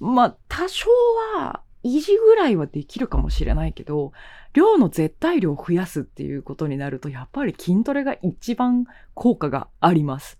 [0.00, 0.86] まあ、多少
[1.36, 4.12] は維持ぐらいはできるかもしれないけど、
[4.52, 10.38] 量の絶対量を増やすっていうことになると、やっぱり筋トレが一番効果があります。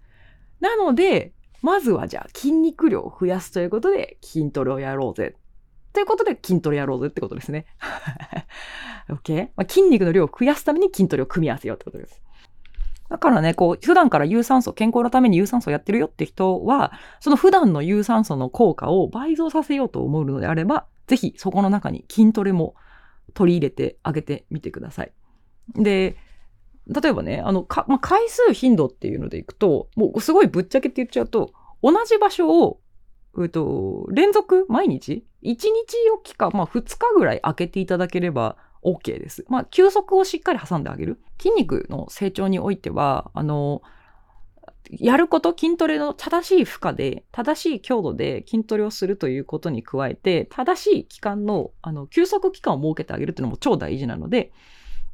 [0.60, 5.36] なので、まずはじゃあ筋肉量を増やすということで筋トレをやろうぜ。
[5.92, 7.66] ということで筋トレやろうぜってことですね。
[9.08, 9.48] OK?
[9.56, 12.22] まあ、筋肉の量を増やすために筋トレを組み合わせようってことです。
[13.08, 22.74] だからね、こう、普段から有酸素、健康のために有酸素やってるよって人は、その普段の有酸素の効果を倍増させようと思うのであれば、ぜひそこの中に筋トレも
[23.32, 25.12] 取り入れてあげてみてください。
[25.74, 26.16] で、
[26.86, 32.80] 例えばね、あの、か、まあ、回数頻度っていうのでいくと、もうすごいぶっちゃけって言っちゃうと、同じ場所を、
[33.40, 35.66] えっと、連続毎日 ?1 日
[36.14, 39.44] おきか、まあ2日ぐらい開けていただければ OK です。
[39.48, 41.20] まあ、休息をしっかり挟んであげる。
[41.38, 43.82] 筋肉の成長においては、あの、
[44.90, 54.52] やること、筋トレの正しい負荷で、正しい強度で筋トレをするということに加えて、正しい期間の、あの、休息期間を設けてあげるっていうのも超大事なので、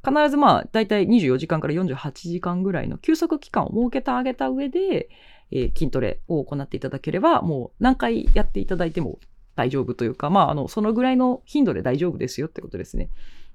[0.06, 5.08] 必ずまあ、だいたい24時間から48時間ぐらいの休息期間を設けてあげた上で、
[5.50, 9.18] えー、筋トレを行っていただければ、もう何回やっていただいても
[9.56, 13.08] 大丈夫というか、まあ、あの、そのぐらいの頻度で大丈夫ですよってことですね。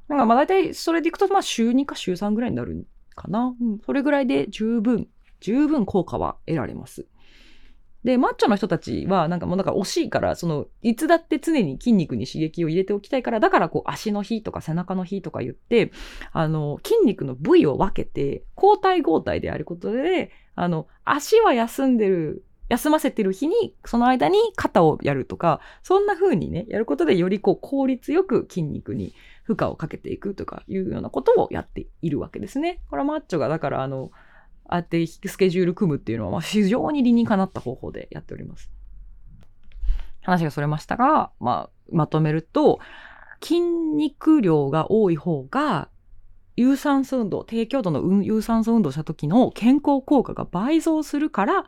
[0.09, 3.55] なんかまあ大体それでいくとまあ週2か週3ぐらいになるかな。
[3.59, 3.79] うん。
[3.85, 5.07] それぐらいで十分、
[5.39, 7.05] 十分効果は得られます。
[8.03, 15.91] で、マッチョの人たちは、なんかもうなんか惜しいから、その、いつだって常に筋肉に刺激を入れておきたいから、だからこう足の日とか背中の日とか言って、
[16.31, 29.13] あの、筋肉の部位を分けて、交代交代であることで、あの、足は休んでる、休ませてる日に、その間に肩をやるとか、そんな風にね、やることでよりこう効率よく筋肉に
[29.49, 32.81] 負荷をかけていくとかいうようなことをやっているわけですね。
[32.87, 34.11] これはマッチョがだからあの、
[34.65, 38.69] ああってスケジュール組むっていうのは、まあ、非常に理にかなった方法でやっております。
[40.21, 42.79] 話がそれましたが、まあ、まとめると、
[43.41, 45.89] 筋肉量が多い方が、
[46.55, 51.65] 有酸素運動、低強度の有酸素運動した時の健康効果が倍増するから、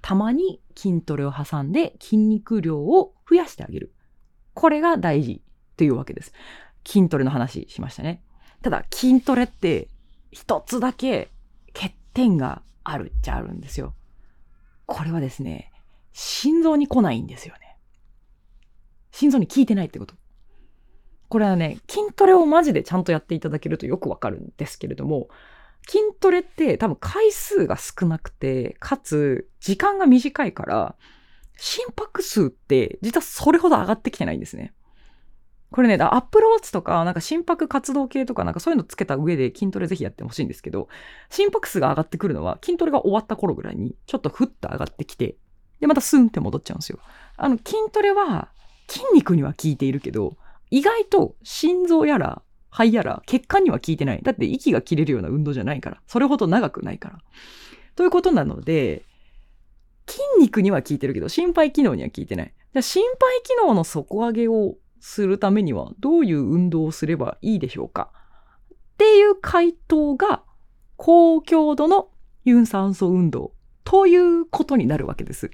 [0.00, 3.92] たまに筋トレを挟んで筋肉量を増やしてあげる。
[4.54, 5.42] これが大事
[5.76, 6.32] というわけです。
[6.86, 8.22] 筋トレの話しましたね。
[8.62, 9.88] ただ筋トレって
[10.30, 11.30] 一つだけ
[11.72, 13.94] 欠点があるっちゃあるんですよ。
[14.86, 15.72] これはですね、
[16.12, 17.76] 心臓に来ないんですよね。
[19.12, 20.14] 心臓に効いてないってこと。
[21.28, 25.28] これはね、筋トレをマジでちゃんとやっていただけるとよくわかるんですけれども、
[25.88, 30.96] 筋トレって多分回数が少なくて、かつ時間が短いから、
[31.56, 34.74] 心拍数って実はそれほど上がってきてないんですね。
[35.72, 40.88] これね、アップローチとか、なんか心拍活動計とか、なんかそういうのつけた上で筋トレぜひやってほしいんですけど、
[41.28, 45.36] 心拍数が上がってくるのは筋トレが終わった頃ぐらいに、ちょっとふっと上がってきて、
[45.78, 46.98] で、またスンって戻っちゃうんですよ。
[47.36, 48.48] あの、筋トレは
[48.88, 50.36] 筋肉には効いているけど、
[50.70, 54.20] 意外と心臓やら肺やら血管には効いてない。
[54.22, 56.00] だって息が切れるような運動じゃないから。
[56.06, 57.18] それほど長くないから。
[57.96, 59.04] ということなので、
[60.06, 62.54] 筋肉には効いてるけど、心肺機能には効いてない。
[62.72, 68.10] じゃ心肺機能の底上げをするためにはどういう運動をすればいいでしょうか？
[68.72, 70.42] っていう回答が
[70.96, 72.10] 高強度の
[72.44, 73.52] 有酸素運動
[73.84, 75.50] ということになるわけです。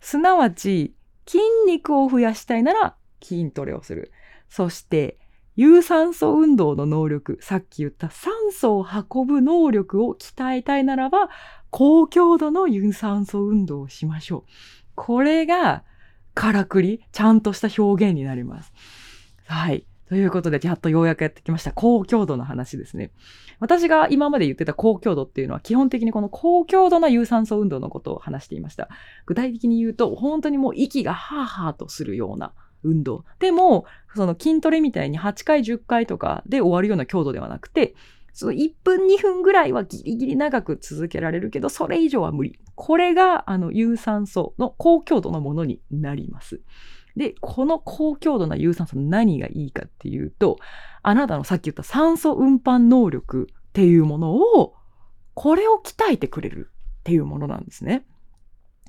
[0.00, 0.94] すなわち
[1.26, 4.12] 筋肉を増やしたいなら筋トレをする。
[4.48, 5.18] そして
[5.56, 11.30] 有酸素運動の能力、さっき言った酸素を運ぶ能力を鍛えたいならば
[11.70, 14.50] 高強度の有酸素運動をしましょう。
[14.94, 15.84] これが
[16.34, 18.72] からくり、ちゃんとした表現になります。
[19.46, 19.84] はい。
[20.08, 21.72] ということで、やっとようやくやってきました。
[21.72, 23.10] 高強度の話ですね。
[23.58, 28.88] 私が今まで言ってた高強度っていうのは、基本的にこの高強度な有酸素運動のことを話していました。
[29.26, 33.24] 具体的に言うと、本当にもう息がハーハーとするような運動。
[33.38, 37.94] でも、その筋トレみたいに8回、10回とかで終わるような強度ではなくて、
[38.34, 42.58] その1分2分ぐらいはギリギリ長く続けられるけど、それ以上は無理。
[42.74, 46.60] これが、あの、有酸素の高強度のものになります。
[47.16, 50.58] で、この高強度な有酸素何がいいかっていうと、
[51.02, 54.74] あなたのさっき言った酸素運搬能力っていうものを、
[55.34, 58.04] これを鍛えてくれるっていうものなんですね。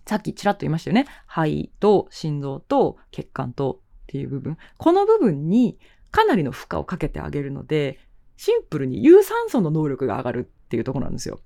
[0.08, 1.06] さっきちらっと言いましたよね。
[1.28, 4.58] 肺と心臓と血管とっていう部分。
[4.78, 5.78] この部分に
[6.10, 8.00] かなりの負荷をかけてあげるので、
[8.38, 11.40] シンプルに有酸素の能力が上がるっていうとこなんですよ。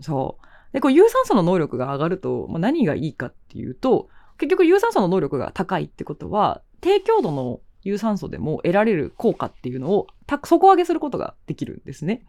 [0.00, 0.72] そう。
[0.72, 4.08] で、こう有酸素の能力が上がると、まあ、何がいいかっていうと、
[4.38, 10.08] 結局有酸素の能力が高いってことは、低強度の有酸素でも得られる効果っていうのを
[10.44, 12.26] 底上げすることができるんですね。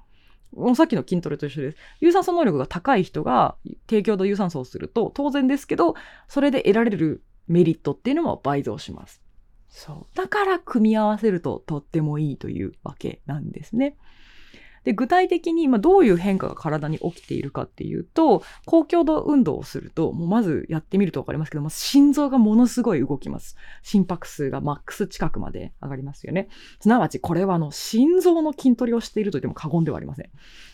[0.76, 1.78] さっきの筋トレと一緒です。
[1.99, 3.56] 有酸素能力が高い人が
[3.88, 5.95] 低強度有酸素をすると当然ですけど、
[6.28, 9.22] それで得られるメリットっていうのも倍増します。
[9.76, 10.15] そう。
[10.15, 13.97] だから組み合わせるととってもいいというわけなんですね。
[14.86, 23.57] で、具体的に、まどういう変化が体に起きているかっていうと、高強度運動をすると、もうまずやってみるとわかりますけども、心臓がものすごい動きます。
[23.82, 26.47] 心拍数がマックス近くまで上がりますよね。
[26.80, 30.30] すなわち、これはあの、心臓の筋トレをしていると言っても過言ではありません。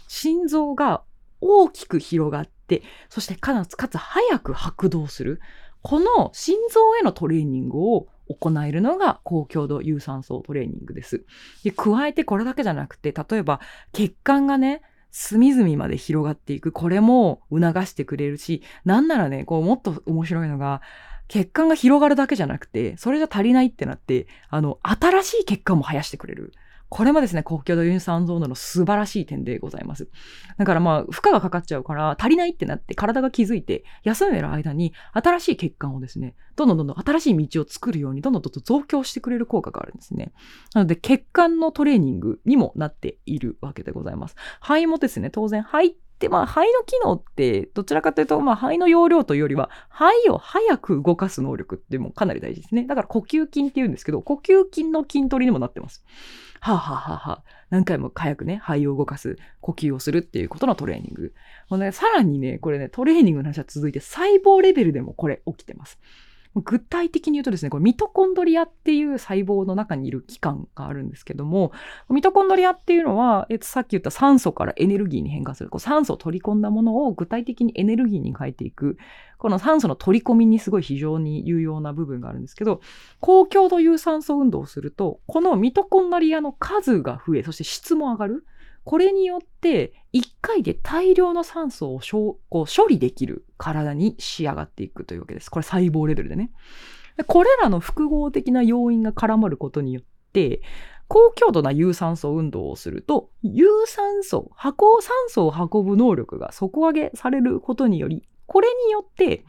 [0.09, 1.03] 心臓が
[1.39, 5.39] 大きく広がって、そしてかつ、かつ早く拍動する。
[5.83, 11.25] この心臓へのトレーニングを行えるのが高強度有酸素トレーニングです。
[11.63, 13.59] で加えてこれだけじゃなくて、例えば
[13.93, 16.71] 血管がね、隅々まで広がっていく。
[16.71, 20.81] これも促してくれるし、なんならね、こうもっと面白いのが、
[21.27, 26.53] 血管が広がるだけじゃなくて、それじゃ足りないってなって、あの、新しい血管も生やしてくれる。
[26.91, 30.09] これもですね、国境度ユニ酸ゾーンの素晴らしい点でございます。
[30.57, 40.33] だからまあ、負荷がかかっちゃうから、足りないってなって体が気づいて、休んでる間に新しい血管をですね、どんどんどんどん新しい道を作るように、どんどんどんどん増強してくれる効果があるんですね。
[40.73, 44.35] なので、血管のトレーニングにもなっているわけでございます。
[44.59, 52.83] 肺もですね、当然肺って、まあ、肺の機能って、どちらかというと、まあ、肺の容量というよりは、肺を早く動かす能力ってもかなり大事ですね。
[52.83, 56.03] だから呼吸筋って言うんですけど、呼吸筋の筋トレにもなってます。
[56.63, 61.33] はあ、はあははあ、何回も早くね、肺を動かす、呼吸をするっていうことのトレーニング。
[61.69, 65.99] もうね、さらにね、これね、トレーニングの話は続いて細胞レベルでもこれ起きてます。
[66.55, 71.71] 具体的に言うとですね、これミトコンドリアっていう細胞の中にいる器官があるんですけども、
[72.09, 78.97] ミトコンドリアっていうのは、えっと、さっき言った酸素からエネルギーに変化する、こう酸素を取り込んだものを具体的にエネルギーに変えていく、
[79.37, 82.81] この酸素の取り込みにすごい非常に有用な部分があるんですけど、
[83.21, 88.45] 高強度有酸素運動をすると、このミトコンドリアの数が増え、そして質も上がる。
[88.83, 91.99] これによって、1回で大量の酸素を
[92.49, 95.49] こう処理できる体に仕上がっていくというわけです。
[95.49, 96.51] これ細胞レベルでね。
[97.27, 100.03] これらの複合的な要因が絡まることによっ
[100.33, 100.61] て、
[101.07, 109.45] 高強度な有酸素運動をすると、有酸素、箱酸素を運ぶ能力が底上げされることにより、これによって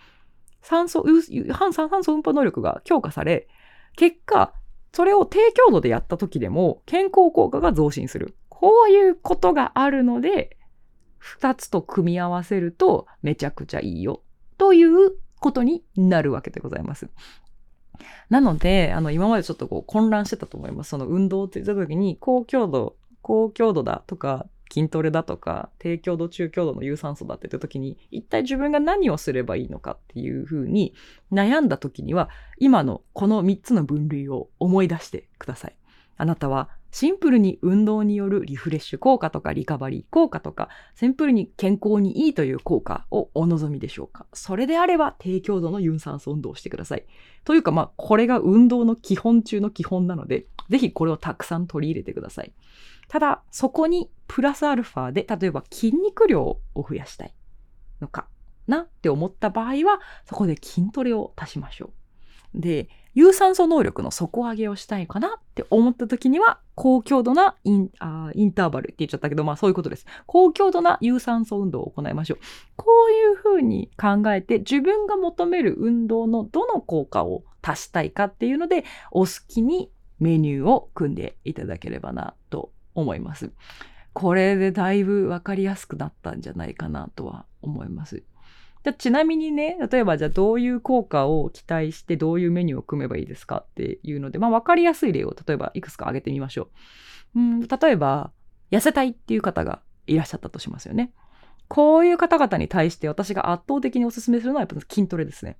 [0.60, 1.04] 酸素、
[1.52, 3.48] 反酸素運搬能力が強化され、
[3.96, 4.52] 結果、
[4.92, 8.34] それを低強度でやった時でも健康効果が増進する。
[8.62, 10.56] こういうことがあるので、
[11.18, 14.22] 二つと組み合わせるとめちゃくちゃいいよ
[14.56, 17.08] ということになるわけでございます。
[18.30, 20.90] なので、あの、今までちょっとこう混乱してたと思います。
[20.90, 30.94] その運動って言った時に、高強度、高強度だとか、筋トレだとか、低強度、中強度の有酸素だって言った時に、一体自分が何をすればいいのかっていうふうに
[31.32, 35.76] 悩んだ時には、今のこの3つの分類を思い出してください。
[36.16, 44.26] あなたはシンプルに運動によるリフレッシュ効果とかリカバリー効果とか、シンプルに健康にいいという効果をお望みでしょうか？
[44.34, 47.06] それであれば低強度の有酸素運動をしてください。
[47.44, 52.52] というか、まあ、これが運動の基本中の基本なので、ぜひこれをたくさん取り入れてください。
[53.08, 57.34] ただ、そこにプラスアルファで、例えば筋肉量を増やしたい
[58.00, 58.28] のか
[58.66, 61.90] なって思った場合は、そこで筋トレを足しましょ
[62.54, 62.60] う。
[62.60, 70.06] で、有酸素能力の底上げをしたいかなって思った時には、高強度なインあインターバルって言っちゃったけど、まあそういうことです。
[70.26, 72.38] 高強度な有酸素運動を行いましょう。
[72.76, 83.52] こういうふうに考えて、自分が求める運動のどの効果を足したいかっていうので、お好きにメニューを組んでいただければなと思います。
[84.14, 88.22] これでだいぶわかりやすくなったんじゃないかなとは思います。
[88.84, 96.68] じゃちなみにね、例えばじゃあどういう効果を期待してどういうメニューを組めばいいですかっていうので、まあ分かりやすい例を例えばいくつか挙げてみましょ
[97.34, 97.40] う。
[97.40, 98.32] うん、例えば、
[98.70, 101.12] 痩せたいっていう方がいらっしゃったとしますよね。
[101.68, 105.56] こういう方々に対して私が圧倒的にお勧めするのはやっぱ筋トレですね。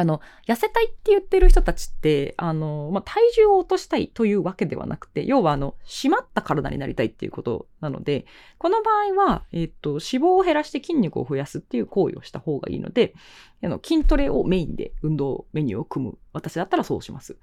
[0.00, 8.26] あの、痩せたいって言ってる人たちって、あの、まあ、体重を落としたいというわけではなくて、要はあの、締まった体になりたいっていうことなので、
[8.58, 13.14] この場合は、えっ、と、脂肪を減らして筋肉を増やすっていう行為をした方がいいので、
[13.62, 16.18] あの、筋トレをメインで運動メニューを組む。
[16.32, 17.36] 私だったらそうします。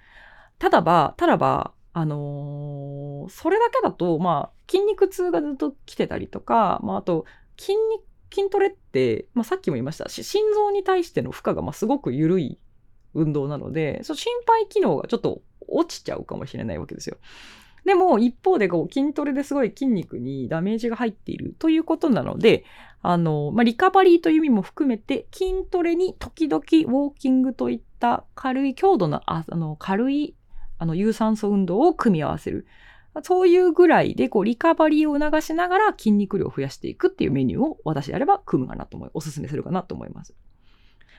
[0.59, 7.25] ただば、ただば、あのー、それだけだと、まあ、筋肉痛がずっと来てたりとか、まあ、あと、
[7.57, 12.59] 筋肉筋トレって、まあ、さっきも言いましたし、心臓に対しての負荷がまあすごく緩い
[13.13, 17.17] 運動なので、その心肺機能がちょっと落ちちゃうかもしれないわけですよ。
[17.85, 22.63] でも一方でこう筋トレですごい筋肉にダメージが入っているということなので、
[23.01, 30.35] あの、まあ、リカバリーという意味も含めて筋トレに時々ウォーキングといった軽い強度の、あの、軽い
[30.77, 32.65] あの有酸素運動を組み合わせる。
[33.23, 40.33] そういうぐらいで、こう、リカバリーを促しながら筋肉量を増やしていくっていうメニューを私であれば組むかなと思い、おすすめするかなと思います。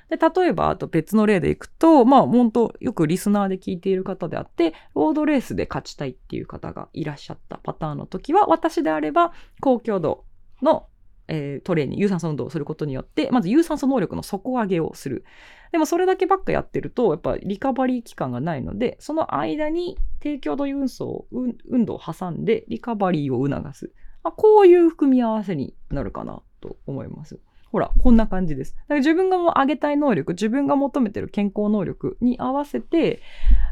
[0.09, 10.25] で、例えば、あと別の例でいくと、まあ、本当よくリスナーで聞いている方であって、ロードレースで勝ちたいっていう方がいらっしゃったパターンの時は、私であれば、高強度
[10.61, 10.87] の
[11.29, 15.25] えー、トレーニング、有酸素運動をすることによって、まず有酸素能力の底上げをする。
[15.71, 23.93] でもそれだけばっかやってると、やっぱリカバリー期間がないので、その間に低強度運送、運動を挟んでリカバリーを促す。
[24.23, 27.41] まあ、こういう組み合わせになるかなと思います。
[27.73, 28.75] ほら、こんな感じです。
[28.75, 33.23] だから自分がも上げたい能力、自分が求めてる健康能力に合わせて、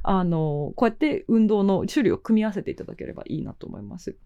[0.03, 4.17] あの、こうやって運動の種類を組み合わせていただければいいなと思います。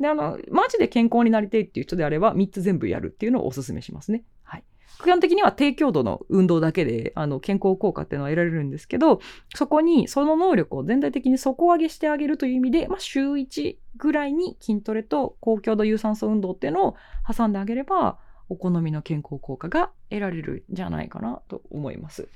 [0.00, 4.24] で、あの、マジで健康になりたいっていう人であれば、3つ全部やるっていうのをお勧めしますね。
[4.42, 4.64] はい。
[5.02, 9.20] 基本的には低強度の運動だけで、あの、健康効果っていうのは得られるんですけど、
[9.54, 18.18] そこにその能力を全体的に底上げしてあげるという意味で、まあ、週1ぐらいに筋トレと高強度有酸素運動っていうのを挟んであげれば、
[18.48, 22.28] お好みの健康効果が得られるんじゃないかなと思います。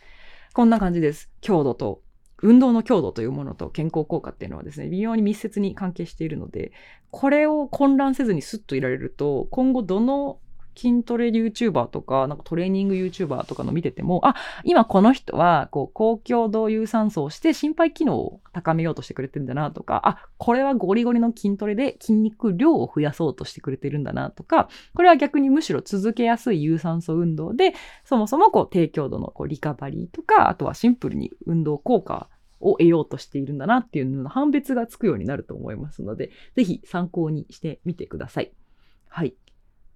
[0.53, 1.31] こんな感じです。
[1.41, 2.03] 強度と
[2.43, 6.73] 運動の強度というものと健康効果っていうのはですね、微妙に密接に関係しているので、
[7.11, 10.39] これを混乱せずにスッといられると、今後どの
[10.75, 32.29] 筋トレ YouTuber とか、なんかトレーニング YouTuber とかの見てても、あ、今この人は、こう、高強度有酸素をして心肺機能を高めようとしてくれてるんだなとか、あ、これはゴリゴリの筋トレで筋肉量を増やそうとしてくれてるんだなとか、これは逆にむしろ続けやすい有酸素運動で、そもそもこう、低強度のこうリカバリーとか、あとはシンプルに運動効果
[32.61, 38.53] を得ようとしているんだなっていうのの判別がつくようになると思いますので、ぜひ参考にしてみてください。
[39.09, 39.35] はい。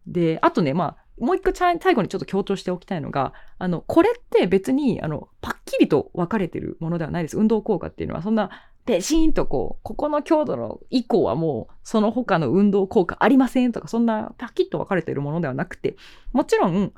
[0.07, 7.39] で、あとね、まあ、もう一個最後にちょっと強調しておきたいのが、あの、これって別に、あの、パッキリと分かれてるものではないです。
[7.39, 8.51] 運動効果っていうのは、そんな、
[8.85, 15.97] ペシーンとこう、ここの強度の以降はもう、その他の運動効果ありませんとか、そんなパキッと分かれてるものではなくて、
[16.33, 16.93] もちろん、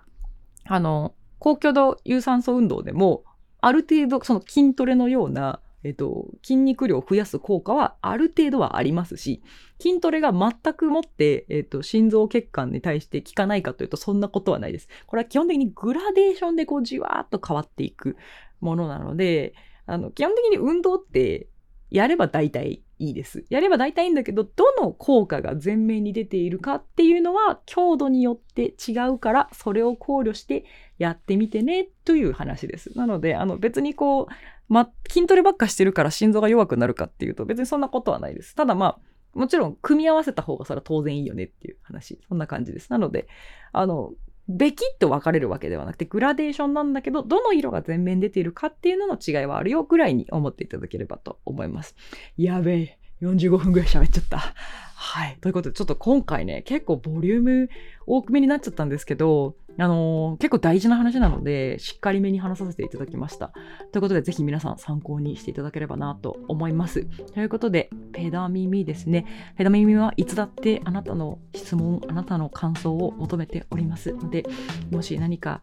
[0.65, 3.23] あの、高強度有酸素運動でも、
[3.61, 9.43] ある程度、その筋トレのような、えっと、筋肉量を増やす効果はある程度はありますし、
[9.81, 14.89] 筋トレが全くもって、えっと、心臓血管に対して効かないかというと、そんなことはないです。
[15.07, 18.17] これは基本的にグラデーションでこうじわーっと変わっていく
[18.61, 19.55] ものなので、
[19.87, 21.49] あの、基本的に運動って、
[21.91, 23.45] やれば大体いいです。
[23.49, 30.65] やれば大体いいんだけど、どの効果が前面に出ているかっていうのは強度によって違うから、それを考慮して
[30.99, 32.97] やってみてねという話です。
[32.97, 34.27] なので、あの別にこう、
[34.69, 38.55] ま、筋トレばっかしてるから心臓が弱くなるかっていうと別にそんなことはないです。
[38.55, 38.99] ただまあ、
[39.37, 42.21] もちろん組み合わせた方がそれは当然いいよねっていう話。
[42.29, 42.91] そんな感じです。
[42.91, 43.29] なので、
[43.73, 44.13] あの、
[44.49, 51.97] べきっと分かれるわけではなくて、グラデーションなんだけど、どの色が全面出ているかっていうのの違いはあるよぐらいに思っていただければと思います。
[52.37, 52.99] やべえ。
[53.23, 54.39] 45分ぐらい喋っちゃった。
[54.39, 55.39] はい。
[55.41, 57.71] ということで、ちょっと今回ね、結構ボリューム
[58.07, 63.53] 多くめになっちゃったんですけど、あのー、結構大事な話なので、しっかりめに話させていただきました。
[63.93, 67.05] ということで、ぜひ皆さん参考にしていただければなと思います。
[67.35, 69.27] ということで、ペダミミですね。
[69.57, 74.45] ペダミミはいつだってあなたの質問、あなたの感想を求めておりますので、
[74.91, 75.61] もし何か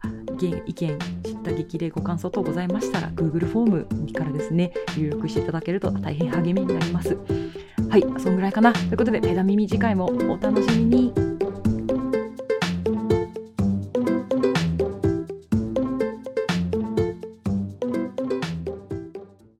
[0.66, 7.18] 意見、知った激励ご感想等ございましたら、Google フォームからですね、入力していただけると大変励みになります。
[7.88, 8.72] はい、そんぐらいかな。
[8.72, 11.33] ということで、ペダミミ次回もお楽しみに。